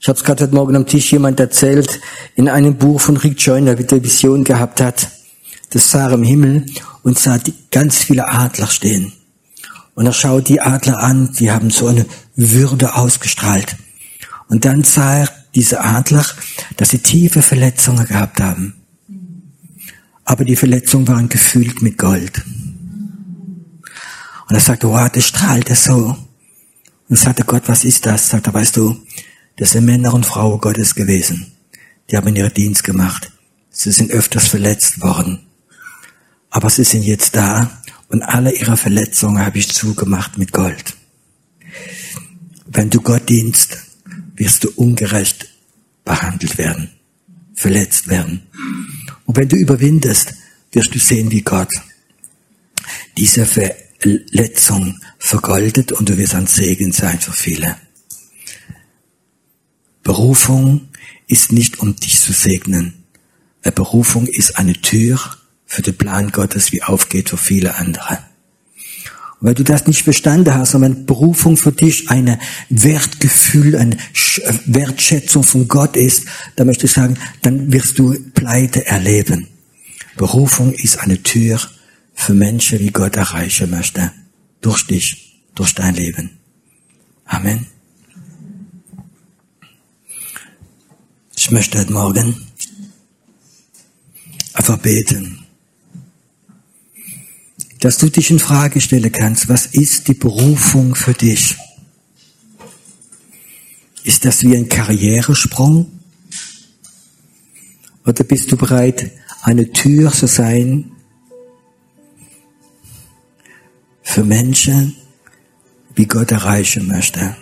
Ich 0.00 0.08
habe 0.08 0.16
es 0.16 0.24
gerade 0.24 0.44
heute 0.44 0.54
Morgen 0.54 0.76
am 0.76 0.86
Tisch 0.86 1.10
jemand 1.10 1.40
erzählt, 1.40 2.00
in 2.36 2.48
einem 2.48 2.76
Buch 2.76 3.00
von 3.00 3.16
Rick 3.16 3.40
Joyner, 3.40 3.78
wie 3.78 3.84
der 3.84 4.04
Vision 4.04 4.44
gehabt 4.44 4.80
hat. 4.80 5.08
Das 5.70 5.90
sah 5.90 6.12
im 6.12 6.22
Himmel 6.22 6.66
und 7.02 7.18
sah 7.18 7.38
die, 7.38 7.54
ganz 7.70 7.98
viele 8.04 8.28
Adler 8.28 8.68
stehen. 8.68 9.12
Und 9.94 10.06
er 10.06 10.12
schaut 10.12 10.48
die 10.48 10.60
Adler 10.60 11.02
an, 11.02 11.32
die 11.38 11.50
haben 11.50 11.70
so 11.70 11.88
eine 11.88 12.06
Würde 12.36 12.94
ausgestrahlt. 12.94 13.74
Und 14.48 14.64
dann 14.64 14.82
sah 14.82 15.18
er 15.18 15.28
diese 15.54 15.80
Adler, 15.80 16.24
dass 16.76 16.90
sie 16.90 16.98
tiefe 16.98 17.42
Verletzungen 17.42 18.06
gehabt 18.06 18.40
haben. 18.40 18.74
Aber 20.24 20.44
die 20.44 20.56
Verletzungen 20.56 21.08
waren 21.08 21.28
gefüllt 21.28 21.80
mit 21.82 21.98
Gold. 21.98 22.42
Und 24.48 24.54
er 24.54 24.60
sagte, 24.60 24.88
wow, 24.88 25.08
das 25.10 25.26
strahlte 25.26 25.74
so. 25.74 26.16
Und 27.08 27.18
sagte 27.18 27.44
Gott, 27.44 27.62
was 27.66 27.84
ist 27.84 28.06
das? 28.06 28.28
Sagte, 28.28 28.52
weißt 28.52 28.76
du, 28.76 28.96
das 29.56 29.72
sind 29.72 29.84
Männer 29.84 30.14
und 30.14 30.26
Frauen 30.26 30.60
Gottes 30.60 30.94
gewesen. 30.94 31.52
Die 32.10 32.16
haben 32.16 32.34
ihren 32.34 32.52
Dienst 32.52 32.84
gemacht. 32.84 33.32
Sie 33.70 33.90
sind 33.90 34.10
öfters 34.10 34.48
verletzt 34.48 35.00
worden. 35.00 35.40
Aber 36.50 36.70
sie 36.70 36.84
sind 36.84 37.02
jetzt 37.02 37.36
da 37.36 37.82
und 38.08 38.22
alle 38.22 38.52
ihre 38.52 38.76
Verletzungen 38.76 39.44
habe 39.44 39.58
ich 39.58 39.72
zugemacht 39.72 40.38
mit 40.38 40.52
Gold. 40.52 40.96
Wenn 42.66 42.90
du 42.90 43.00
Gott 43.00 43.28
dienst, 43.28 43.87
wirst 44.38 44.64
du 44.64 44.70
ungerecht 44.70 45.48
behandelt 46.04 46.56
werden, 46.58 46.90
verletzt 47.54 48.08
werden. 48.08 48.46
Und 49.26 49.36
wenn 49.36 49.48
du 49.48 49.56
überwindest, 49.56 50.34
wirst 50.72 50.94
du 50.94 50.98
sehen, 50.98 51.30
wie 51.30 51.42
Gott 51.42 51.72
diese 53.16 53.44
Verletzung 53.44 55.00
vergoldet 55.18 55.92
und 55.92 56.08
du 56.08 56.16
wirst 56.16 56.34
ein 56.34 56.46
Segen 56.46 56.92
sein 56.92 57.20
für 57.20 57.32
viele. 57.32 57.76
Berufung 60.02 60.88
ist 61.26 61.52
nicht, 61.52 61.80
um 61.80 61.96
dich 61.96 62.20
zu 62.20 62.32
segnen. 62.32 63.04
Eine 63.62 63.72
Berufung 63.72 64.26
ist 64.26 64.56
eine 64.56 64.72
Tür 64.74 65.20
für 65.66 65.82
den 65.82 65.98
Plan 65.98 66.30
Gottes, 66.30 66.72
wie 66.72 66.82
aufgeht 66.82 67.28
für 67.28 67.36
viele 67.36 67.74
andere. 67.74 68.27
Wenn 69.40 69.54
du 69.54 69.62
das 69.62 69.86
nicht 69.86 70.02
verstanden 70.02 70.52
hast, 70.54 70.78
wenn 70.80 71.06
Berufung 71.06 71.56
für 71.56 71.70
dich 71.70 72.10
eine 72.10 72.40
Wertgefühl, 72.70 73.76
eine 73.76 73.96
Wertschätzung 74.66 75.44
von 75.44 75.68
Gott 75.68 75.96
ist, 75.96 76.24
dann 76.56 76.66
möchte 76.66 76.86
ich 76.86 76.92
sagen, 76.92 77.16
dann 77.42 77.72
wirst 77.72 77.98
du 77.98 78.18
Pleite 78.34 78.84
erleben. 78.86 79.46
Berufung 80.16 80.72
ist 80.72 80.98
eine 80.98 81.22
Tür 81.22 81.60
für 82.14 82.34
Menschen, 82.34 82.78
die 82.78 82.92
Gott 82.92 83.14
erreichen 83.14 83.70
möchte. 83.70 84.10
Durch 84.60 84.84
dich, 84.88 85.40
durch 85.54 85.72
dein 85.72 85.94
Leben. 85.94 86.30
Amen. 87.24 87.66
Ich 91.36 91.52
möchte 91.52 91.78
heute 91.78 91.92
Morgen 91.92 92.34
einfach 94.54 94.78
beten, 94.78 95.46
dass 97.80 97.98
du 97.98 98.10
dich 98.10 98.30
in 98.30 98.38
Frage 98.38 98.80
stellen 98.80 99.12
kannst, 99.12 99.48
was 99.48 99.66
ist 99.66 100.08
die 100.08 100.14
Berufung 100.14 100.94
für 100.94 101.14
dich? 101.14 101.56
Ist 104.04 104.24
das 104.24 104.42
wie 104.42 104.56
ein 104.56 104.68
Karrieresprung? 104.68 105.86
Oder 108.04 108.24
bist 108.24 108.50
du 108.50 108.56
bereit, 108.56 109.10
eine 109.42 109.70
Tür 109.70 110.10
zu 110.12 110.26
sein 110.26 110.92
für 114.02 114.24
Menschen, 114.24 114.96
wie 115.94 116.06
Gott 116.06 116.32
erreichen 116.32 116.86
möchte? 116.86 117.36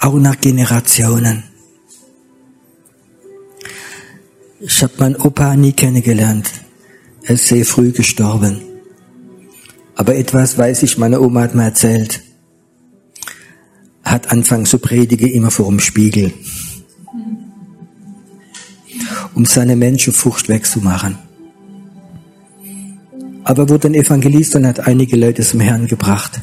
Auch 0.00 0.14
nach 0.14 0.40
Generationen. 0.40 1.44
Ich 4.58 4.82
habe 4.82 4.94
meinen 4.98 5.16
Opa 5.16 5.54
nie 5.54 5.72
kennengelernt. 5.72 6.50
Er 7.22 7.34
ist 7.34 7.46
sehr 7.46 7.64
früh 7.64 7.92
gestorben. 7.92 8.69
Aber 10.00 10.16
etwas 10.16 10.56
weiß 10.56 10.82
ich, 10.84 10.96
meine 10.96 11.20
Oma 11.20 11.42
hat 11.42 11.54
mir 11.54 11.64
erzählt. 11.64 12.22
Er 14.02 14.12
hat 14.12 14.32
angefangen 14.32 14.64
zu 14.64 14.78
predigen 14.78 15.28
immer 15.28 15.50
vor 15.50 15.66
dem 15.66 15.78
Spiegel. 15.78 16.32
Um 19.34 19.44
seine 19.44 19.76
Menschenfurcht 19.76 20.48
wegzumachen. 20.48 21.18
Aber 23.44 23.64
er 23.64 23.68
wurde 23.68 23.88
ein 23.88 23.94
Evangelist 23.94 24.56
und 24.56 24.66
hat 24.66 24.88
einige 24.88 25.18
Leute 25.18 25.42
zum 25.42 25.60
Herrn 25.60 25.86
gebracht. 25.86 26.40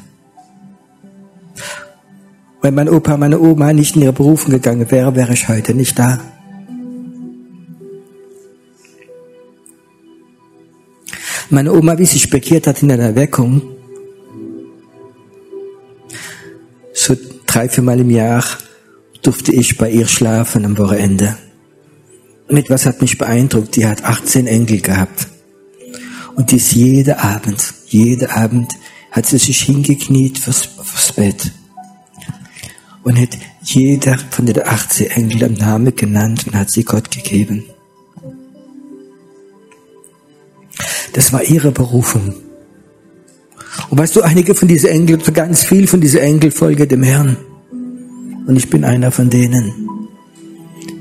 Wenn 2.61 2.75
mein 2.75 2.89
Opa, 2.89 3.17
meine 3.17 3.39
Oma 3.39 3.73
nicht 3.73 3.95
in 3.95 4.03
ihre 4.03 4.13
Berufung 4.13 4.51
gegangen 4.51 4.91
wäre, 4.91 5.15
wäre 5.15 5.33
ich 5.33 5.49
heute 5.49 5.73
nicht 5.73 5.97
da. 5.97 6.19
Meine 11.49 11.71
Oma, 11.71 11.97
wie 11.97 12.05
sie 12.05 12.25
bekehrt 12.27 12.67
hat 12.67 12.83
in 12.83 12.91
einer 12.91 13.03
Erweckung, 13.03 13.61
so 16.93 17.15
drei, 17.45 17.69
viermal 17.69 17.99
im 18.01 18.09
Jahr 18.09 18.43
durfte 19.21 19.53
ich 19.53 19.77
bei 19.77 19.89
ihr 19.89 20.07
schlafen 20.07 20.65
am 20.65 20.77
Wochenende. 20.77 21.37
Und 22.49 22.57
etwas 22.57 22.85
hat 22.85 23.01
mich 23.01 23.17
beeindruckt. 23.17 23.75
Die 23.75 23.85
hat 23.85 24.03
18 24.03 24.47
Enkel 24.47 24.81
gehabt. 24.81 25.27
Und 26.35 26.51
die 26.51 26.57
ist 26.57 26.73
jeden 26.73 27.15
Abend, 27.15 27.73
jeden 27.87 28.29
Abend 28.29 28.73
hat 29.11 29.25
sie 29.25 29.37
sich 29.37 29.61
hingekniet 29.61 30.37
fürs, 30.37 30.63
fürs 30.83 31.13
Bett. 31.13 31.51
Und 33.03 33.19
hat 33.19 33.37
jeder 33.63 34.17
von 34.31 34.45
den 34.45 34.65
18 34.65 35.07
Engeln 35.11 35.43
einen 35.43 35.53
Namen 35.55 35.95
genannt 35.95 36.45
und 36.45 36.55
hat 36.55 36.71
sie 36.71 36.83
Gott 36.83 37.09
gegeben. 37.09 37.63
Das 41.13 41.33
war 41.33 41.43
ihre 41.43 41.71
Berufung. 41.71 42.33
Und 43.89 43.97
weißt 43.97 44.15
du, 44.15 44.21
einige 44.21 44.55
von 44.55 44.67
diesen 44.67 44.89
Engeln, 44.89 45.21
ganz 45.33 45.63
viel 45.63 45.87
von 45.87 46.01
diesen 46.01 46.19
Engeln 46.19 46.51
folge 46.51 46.87
dem 46.87 47.03
Herrn. 47.03 47.37
Und 48.45 48.55
ich 48.55 48.69
bin 48.69 48.83
einer 48.83 49.11
von 49.11 49.29
denen. 49.29 49.87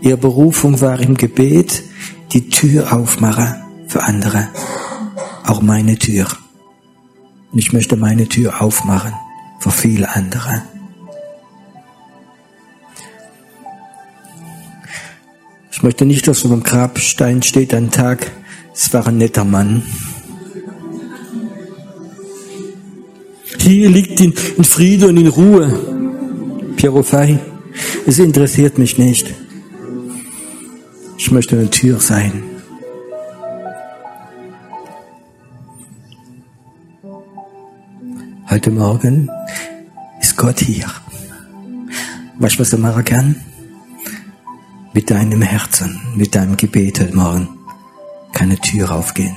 Ihre 0.01 0.17
Berufung 0.17 0.81
war 0.81 1.01
im 1.01 1.17
Gebet, 1.17 1.83
die 2.33 2.49
Tür 2.49 2.93
aufmachen 2.93 3.55
für 3.89 4.03
andere. 4.03 4.49
Auch 5.45 5.63
meine 5.63 5.97
Tür. 5.97 6.27
Und 7.53 7.59
ich 7.59 7.73
möchte 7.73 7.97
meine 7.97 8.29
Tür 8.29 8.61
aufmachen 8.61 9.13
für 9.61 9.71
viele 9.71 10.15
andere. 10.15 10.63
Ich 15.73 15.83
möchte 15.83 16.05
nicht, 16.05 16.27
dass 16.27 16.45
auf 16.45 16.51
dem 16.51 16.63
Grabstein 16.63 17.43
steht 17.43 17.75
ein 17.75 17.91
Tag, 17.91 18.33
Es 18.79 18.93
war 18.93 19.07
ein 19.07 19.17
netter 19.17 19.45
Mann. 19.45 19.83
Hier 23.59 23.89
liegt 23.89 24.21
in, 24.21 24.35
in 24.59 24.65
Friede 24.65 25.09
und 25.09 25.17
in 25.17 25.29
Ruhe. 25.29 26.75
Piero 26.77 27.03
Fai, 27.03 27.39
es 28.07 28.19
interessiert 28.19 28.77
mich 28.77 28.99
nicht. 28.99 29.35
Ich 31.17 31.31
möchte 31.31 31.59
eine 31.59 31.71
Tür 31.71 31.99
sein. 32.01 32.43
Heute 38.51 38.71
Morgen 38.71 39.31
ist 40.21 40.37
Gott 40.37 40.61
hier. 40.61 40.87
Weißt 42.39 42.57
du, 42.57 42.61
was 42.61 42.75
er 42.75 42.79
machen 42.79 43.05
kann? 43.05 43.37
Mit 44.93 45.11
deinem 45.11 45.41
Herzen, 45.41 45.99
mit 46.15 46.35
deinem 46.35 46.59
Gebet 46.59 47.01
heute 47.01 47.17
Morgen 47.17 47.56
kann 48.37 48.51
eine 48.51 48.59
Tür 48.59 48.91
aufgehen. 48.91 49.35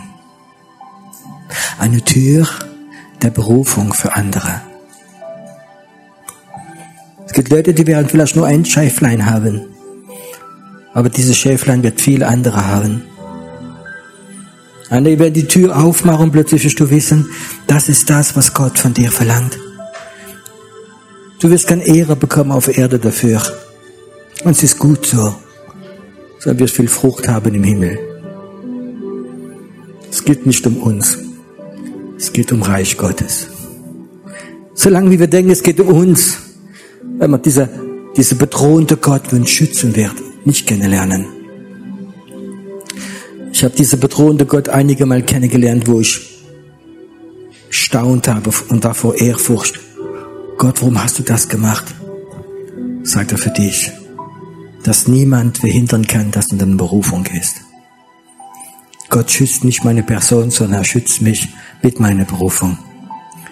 Eine 1.80 2.02
Tür 2.02 2.45
der 3.22 3.30
Berufung 3.30 3.93
für 3.93 4.14
andere. 4.14 4.62
Es 7.26 7.32
gibt 7.32 7.50
Leute, 7.50 7.74
die 7.74 7.88
werden 7.88 8.10
vielleicht 8.10 8.36
nur 8.36 8.45
ein 8.45 8.66
Schäflein 8.66 9.26
haben. 9.26 9.62
Aber 10.93 11.08
dieses 11.08 11.38
Schäflein 11.38 11.82
wird 11.82 12.02
viele 12.02 12.28
andere 12.28 12.68
haben. 12.68 13.04
Andere 14.89 15.18
werden 15.18 15.34
die 15.34 15.47
Tür 15.47 15.78
aufmachen 15.78 16.26
und 16.26 16.32
plötzlich 16.32 16.66
wirst 16.66 16.80
du 16.82 16.89
wissen, 16.89 17.30
das 17.68 17.88
ist 17.88 18.10
das, 18.10 18.36
was 18.36 18.54
Gott 18.54 18.78
von 18.78 18.93
dir 18.93 19.12
verlangt. 19.12 19.58
Du 21.39 21.50
wirst 21.50 21.68
keine 21.68 21.86
Ehre 21.86 22.18
bekommen 22.18 22.52
auf 22.52 22.68
Erde 22.68 23.00
dafür. 23.00 23.41
Und 24.43 24.52
es 24.52 24.64
ist 24.64 24.78
gut 24.78 25.06
so. 25.06 25.36
So 26.39 26.60
wirst 26.60 26.76
viel 26.76 26.89
Frucht 26.89 27.30
haben 27.30 27.56
im 27.56 27.64
Himmel. 27.64 28.09
Es 30.10 30.24
geht 30.24 30.45
nicht 30.45 30.66
um 30.66 30.78
uns. 30.78 31.18
Es 32.18 32.34
geht 32.34 32.51
um 32.51 32.62
Reich 32.62 32.97
Gottes. 32.97 33.47
Solange 34.74 35.12
wie 35.12 35.20
wir 35.20 35.28
denken, 35.28 35.51
es 35.51 35.64
geht 35.64 35.80
um 35.80 35.88
uns, 35.89 36.38
wenn 37.18 37.32
man 37.32 37.41
dieser, 37.41 37.70
dieser 38.16 38.36
bedrohende 38.36 38.97
Gott, 38.97 39.32
uns 39.34 39.49
schützen 39.49 39.95
wird, 39.95 40.16
nicht 40.45 40.68
kennenlernen. 40.68 41.26
Ich 43.51 43.64
habe 43.64 43.76
diese 43.76 43.97
bedrohende 43.97 44.45
Gott 44.45 44.70
einige 44.70 45.05
Mal 45.05 45.22
kennengelernt, 45.22 45.88
wo 45.88 45.99
ich 45.99 46.39
staunt 47.70 48.28
habe 48.28 48.51
und 48.70 48.84
war 48.84 48.93
vor 48.93 49.16
Ehrfurcht. 49.16 49.80
Gott, 50.57 50.82
warum 50.82 51.01
hast 51.03 51.20
du 51.20 51.24
das 51.24 51.49
gemacht? 51.49 51.86
Sagt 53.03 53.32
er 53.32 53.38
für 53.38 53.49
dich, 53.49 53.91
dass 54.84 55.07
niemand 55.07 55.57
verhindern 55.60 56.07
kann, 56.07 56.32
dass 56.32 56.47
du 56.47 56.55
in 56.55 56.60
deine 56.60 56.76
Berufung 56.76 57.24
gehst. 57.24 57.55
Gott 59.10 59.32
schützt 59.32 59.64
nicht 59.64 59.84
meine 59.84 60.03
Person, 60.03 60.51
sondern 60.51 60.82
er 60.82 60.84
schützt 60.84 61.22
mich 61.22 61.49
mit 61.82 61.99
meiner 61.99 62.26
Berufung. 62.26 62.78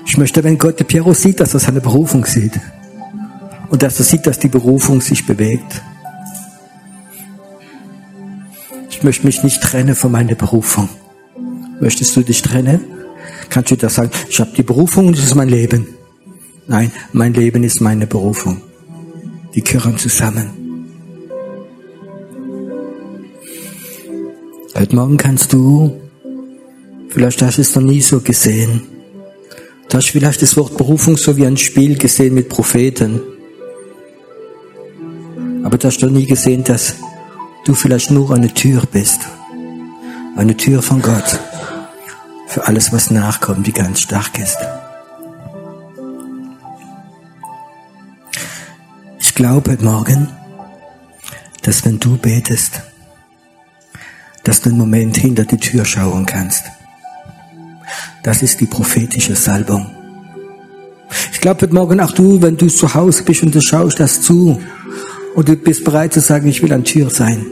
Ich 0.05 0.18
möchte, 0.18 0.43
wenn 0.43 0.58
Gott 0.58 0.80
der 0.80 0.86
Piero 0.86 1.14
sieht, 1.14 1.39
dass 1.39 1.53
er 1.53 1.60
seine 1.60 1.82
Berufung 1.82 2.26
sieht. 2.26 2.60
Und 3.70 3.84
dass 3.84 3.99
er 3.99 4.05
sieht, 4.05 4.26
dass 4.26 4.39
die 4.39 4.47
Berufung 4.47 5.01
sich 5.01 5.26
bewegt. 5.26 5.82
Ich 8.89 9.03
möchte 9.03 9.26
mich 9.26 9.43
nicht 9.43 9.62
trennen 9.62 9.95
von 9.95 10.12
meiner 10.12 10.36
Berufung. 10.36 10.89
Möchtest 11.80 12.16
du 12.16 12.22
dich 12.22 12.41
trennen? 12.41 12.82
Kannst 13.49 13.72
du 13.72 13.76
das 13.76 13.95
sagen, 13.95 14.12
ich 14.30 14.39
habe 14.39 14.51
die 14.55 14.64
Berufung 14.64 15.08
und 15.08 15.18
das 15.18 15.26
ist 15.26 15.36
mein 15.36 15.49
Leben. 15.49 15.88
Nein, 16.68 16.91
mein 17.14 17.34
Leben 17.34 17.64
ist 17.64 17.82
meine 17.82 18.08
Berufung. 18.08 18.62
Die 19.53 19.64
gehören 19.64 19.97
zusammen. 19.97 20.57
Heute 24.80 24.96
Morgen 24.96 25.18
kannst 25.18 25.54
du, 25.54 26.00
vielleicht 27.10 27.42
hast 27.42 27.58
du 27.58 27.62
es 27.62 27.76
noch 27.76 27.82
nie 27.82 28.00
so 28.00 28.20
gesehen, 28.22 28.84
du 29.90 29.98
hast 29.98 30.12
vielleicht 30.12 30.44
das 30.44 30.56
Wort 30.56 30.78
Berufung 30.78 31.18
so 31.18 31.36
wie 31.36 31.48
ein 31.48 31.58
Spiel 31.58 31.98
gesehen 31.98 32.36
mit 32.36 32.48
Propheten. 32.48 33.20
Aber 35.64 35.80
du 35.80 35.88
hast 35.88 36.04
noch 36.04 36.12
nie 36.12 36.28
gesehen, 36.28 36.64
dass 36.64 36.94
du 37.66 37.74
vielleicht 37.74 38.12
nur 38.12 38.30
eine 38.36 38.54
Tür 38.54 38.84
bist. 38.92 39.22
Eine 40.36 40.56
Tür 40.56 40.84
von 40.84 41.02
Gott. 41.02 41.40
Für 42.46 42.68
alles, 42.68 42.94
was 42.94 43.10
nachkommt, 43.10 43.66
die 43.66 43.74
ganz 43.74 44.02
stark 44.02 44.38
ist. 44.38 44.60
Ich 49.20 49.34
glaube 49.34 49.72
heute 49.72 49.84
Morgen, 49.84 50.30
dass 51.64 51.84
wenn 51.84 52.00
du 52.00 52.16
betest, 52.18 52.84
dass 54.48 54.62
du 54.62 54.70
einen 54.70 54.78
Moment 54.78 55.18
hinter 55.18 55.43
die 55.43 55.58
Tür 55.58 55.84
schauen 55.84 56.26
kannst. 56.26 56.64
Das 58.24 58.41
ist 58.41 58.62
die 58.62 58.66
prophetische 58.66 59.36
Salbung. 59.36 59.88
Ich 61.34 61.41
glaube 61.41 61.64
heute 61.64 61.74
Morgen 61.74 62.00
auch 62.00 62.12
du, 62.12 62.41
wenn 62.41 62.56
du 62.56 62.68
zu 62.68 62.93
Hause 62.93 63.24
bist 63.24 63.43
und 63.43 63.54
du 63.54 63.60
schaust 63.60 64.00
das 64.00 64.22
zu 64.22 64.62
und 65.36 65.50
du 65.50 65.56
bist 65.58 65.84
bereit 65.84 66.14
zu 66.14 66.22
sagen, 66.22 66.48
ich 66.48 66.62
will 66.62 66.72
an 66.72 66.86
Tür 66.86 67.10
sein. 67.10 67.45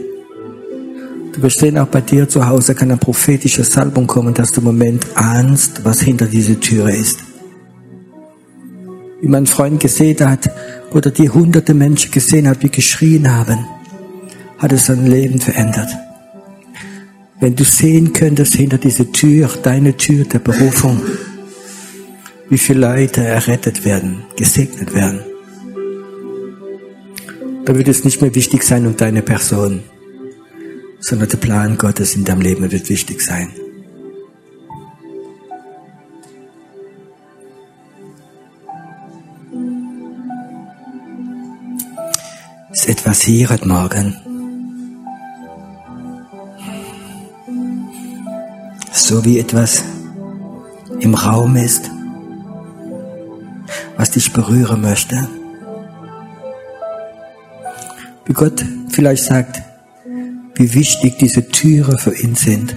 Du 1.34 1.42
wirst 1.42 1.58
sehen, 1.58 1.76
auch 1.76 1.86
bei 1.86 2.00
dir 2.00 2.30
zu 2.30 2.46
Hause 2.46 2.74
kann 2.74 2.90
eine 2.90 2.98
prophetische 2.98 3.62
Salbung 3.62 4.06
kommen, 4.06 4.32
dass 4.32 4.52
du 4.52 4.60
im 4.62 4.66
Moment 4.66 5.06
ahnst, 5.14 5.84
was 5.84 6.00
hinter 6.00 6.24
dieser 6.24 6.58
Türe 6.58 6.96
ist. 6.96 7.18
Wie 9.20 9.28
mein 9.28 9.46
Freund 9.46 9.80
gesehen 9.80 10.26
hat, 10.26 10.50
oder 10.92 11.10
die 11.10 11.28
hunderte 11.28 11.74
Menschen 11.74 12.10
gesehen 12.10 12.48
hat, 12.48 12.62
die 12.62 12.70
geschrien 12.70 13.30
haben, 13.30 13.66
hat 14.56 14.72
es 14.72 14.86
sein 14.86 15.04
Leben 15.04 15.38
verändert. 15.38 15.88
Wenn 17.38 17.54
du 17.54 17.64
sehen 17.64 18.12
könntest 18.12 18.54
hinter 18.54 18.78
dieser 18.78 19.10
Tür, 19.12 19.48
deine 19.62 19.96
Tür 19.96 20.24
der 20.24 20.38
Berufung, 20.38 21.00
wie 22.48 22.58
viele 22.58 22.80
Leute 22.80 23.22
errettet 23.22 23.84
werden, 23.84 24.24
gesegnet 24.36 24.94
werden, 24.94 25.20
da 27.64 27.76
wird 27.76 27.88
es 27.88 28.04
nicht 28.04 28.22
mehr 28.22 28.34
wichtig 28.34 28.62
sein 28.62 28.86
um 28.86 28.96
deine 28.96 29.22
Person 29.22 29.82
sondern 31.00 31.28
der 31.28 31.36
Plan 31.36 31.78
Gottes 31.78 32.16
in 32.16 32.24
deinem 32.24 32.40
Leben 32.40 32.70
wird 32.70 32.88
wichtig 32.88 33.20
sein. 33.20 33.52
Ist 42.72 42.88
etwas 42.88 43.22
hier 43.22 43.48
heute 43.50 43.68
Morgen? 43.68 44.25
So 48.96 49.22
wie 49.26 49.38
etwas 49.38 49.84
im 51.00 51.14
Raum 51.14 51.54
ist, 51.56 51.90
was 53.98 54.10
dich 54.10 54.32
berühren 54.32 54.80
möchte. 54.80 55.28
Wie 58.24 58.32
Gott 58.32 58.64
vielleicht 58.88 59.24
sagt, 59.24 59.60
wie 60.54 60.72
wichtig 60.72 61.18
diese 61.18 61.46
Türe 61.46 61.98
für 61.98 62.16
ihn 62.16 62.36
sind. 62.36 62.74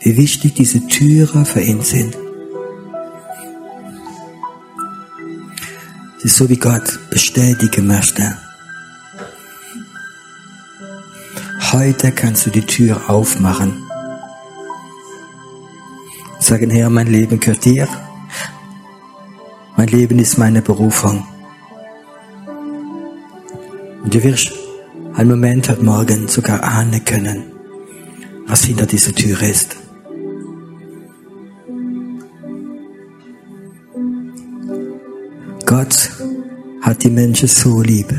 Wie 0.00 0.16
wichtig 0.16 0.54
diese 0.54 0.86
Türe 0.86 1.44
für 1.44 1.60
ihn 1.60 1.82
sind. 1.82 2.16
Es 6.18 6.26
ist 6.26 6.36
so, 6.36 6.48
wie 6.48 6.58
Gott 6.58 7.00
bestätigen 7.10 7.88
möchte. 7.88 8.36
Heute 11.72 12.12
kannst 12.12 12.46
du 12.46 12.50
die 12.50 12.66
Tür 12.66 13.08
aufmachen. 13.08 13.82
Sagen, 16.38 16.70
Herr, 16.70 16.90
mein 16.90 17.06
Leben 17.06 17.40
gehört 17.40 17.64
dir. 17.64 17.88
Mein 19.76 19.88
Leben 19.88 20.18
ist 20.18 20.38
meine 20.38 20.62
Berufung. 20.62 21.26
Und 24.04 24.14
du 24.14 24.22
wirst 24.22 24.52
einen 25.14 25.30
Moment 25.30 25.68
heute 25.68 25.84
Morgen 25.84 26.28
sogar 26.28 26.62
ahnen 26.62 27.04
können, 27.04 27.44
was 28.46 28.64
hinter 28.64 28.86
dieser 28.86 29.12
Tür 29.12 29.42
ist. 29.42 29.76
Gott 35.66 36.10
hat 36.82 37.02
die 37.02 37.10
Menschen 37.10 37.48
so 37.48 37.80
lieb, 37.80 38.12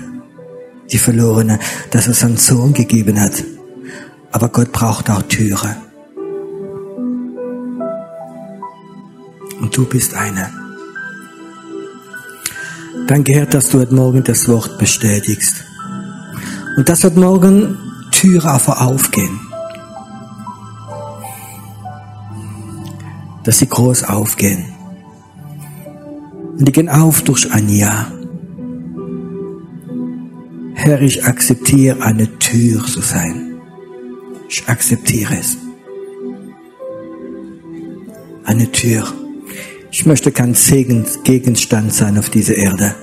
die 0.92 0.98
Verlorenen, 0.98 1.60
dass 1.92 2.08
er 2.08 2.14
seinen 2.14 2.38
Sohn 2.38 2.74
gegeben 2.74 3.20
hat. 3.20 3.44
Aber 4.32 4.50
Gott 4.50 4.72
braucht 4.72 5.10
auch 5.10 5.22
Türen. 5.24 5.76
Und 9.60 9.76
du 9.76 9.86
bist 9.86 10.14
einer. 10.14 10.50
Danke, 13.08 13.34
Herr, 13.34 13.46
dass 13.46 13.70
du 13.70 13.80
heute 13.80 13.94
Morgen 13.94 14.24
das 14.24 14.48
Wort 14.48 14.78
bestätigst. 14.78 15.64
Und 16.78 16.90
das 16.90 17.04
wird 17.04 17.16
morgen 17.16 17.78
Türen 18.12 18.50
einfach 18.50 18.82
aufgehen. 18.82 19.40
Dass 23.44 23.60
sie 23.60 23.68
groß 23.68 24.04
aufgehen. 24.06 24.66
Und 26.58 26.68
die 26.68 26.72
gehen 26.72 26.90
auf 26.90 27.22
durch 27.22 27.52
ein 27.52 27.70
Jahr. 27.70 28.14
Herr, 30.86 31.02
ich 31.02 31.26
akzeptiere 31.26 32.04
eine 32.04 32.38
Tür 32.38 32.86
zu 32.86 33.02
sein. 33.02 33.60
Ich 34.48 34.68
akzeptiere 34.68 35.36
es. 35.36 35.58
Eine 38.44 38.72
Tür. 38.72 39.12
Ich 39.90 40.06
möchte 40.06 40.32
kein 40.32 40.54
Segensgegenstand 40.54 41.92
sein 41.92 42.20
auf 42.20 42.30
dieser 42.30 42.54
Erde, 42.54 42.94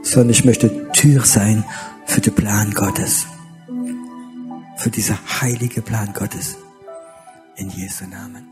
sondern 0.00 0.30
ich 0.30 0.46
möchte 0.46 0.90
Tür 0.92 1.22
sein 1.26 1.64
für 2.06 2.22
den 2.22 2.34
Plan 2.34 2.70
Gottes. 2.72 3.26
Für 4.78 4.88
dieser 4.88 5.18
heilige 5.42 5.82
Plan 5.82 6.14
Gottes. 6.14 6.56
In 7.56 7.68
Jesu 7.68 8.06
Namen. 8.06 8.51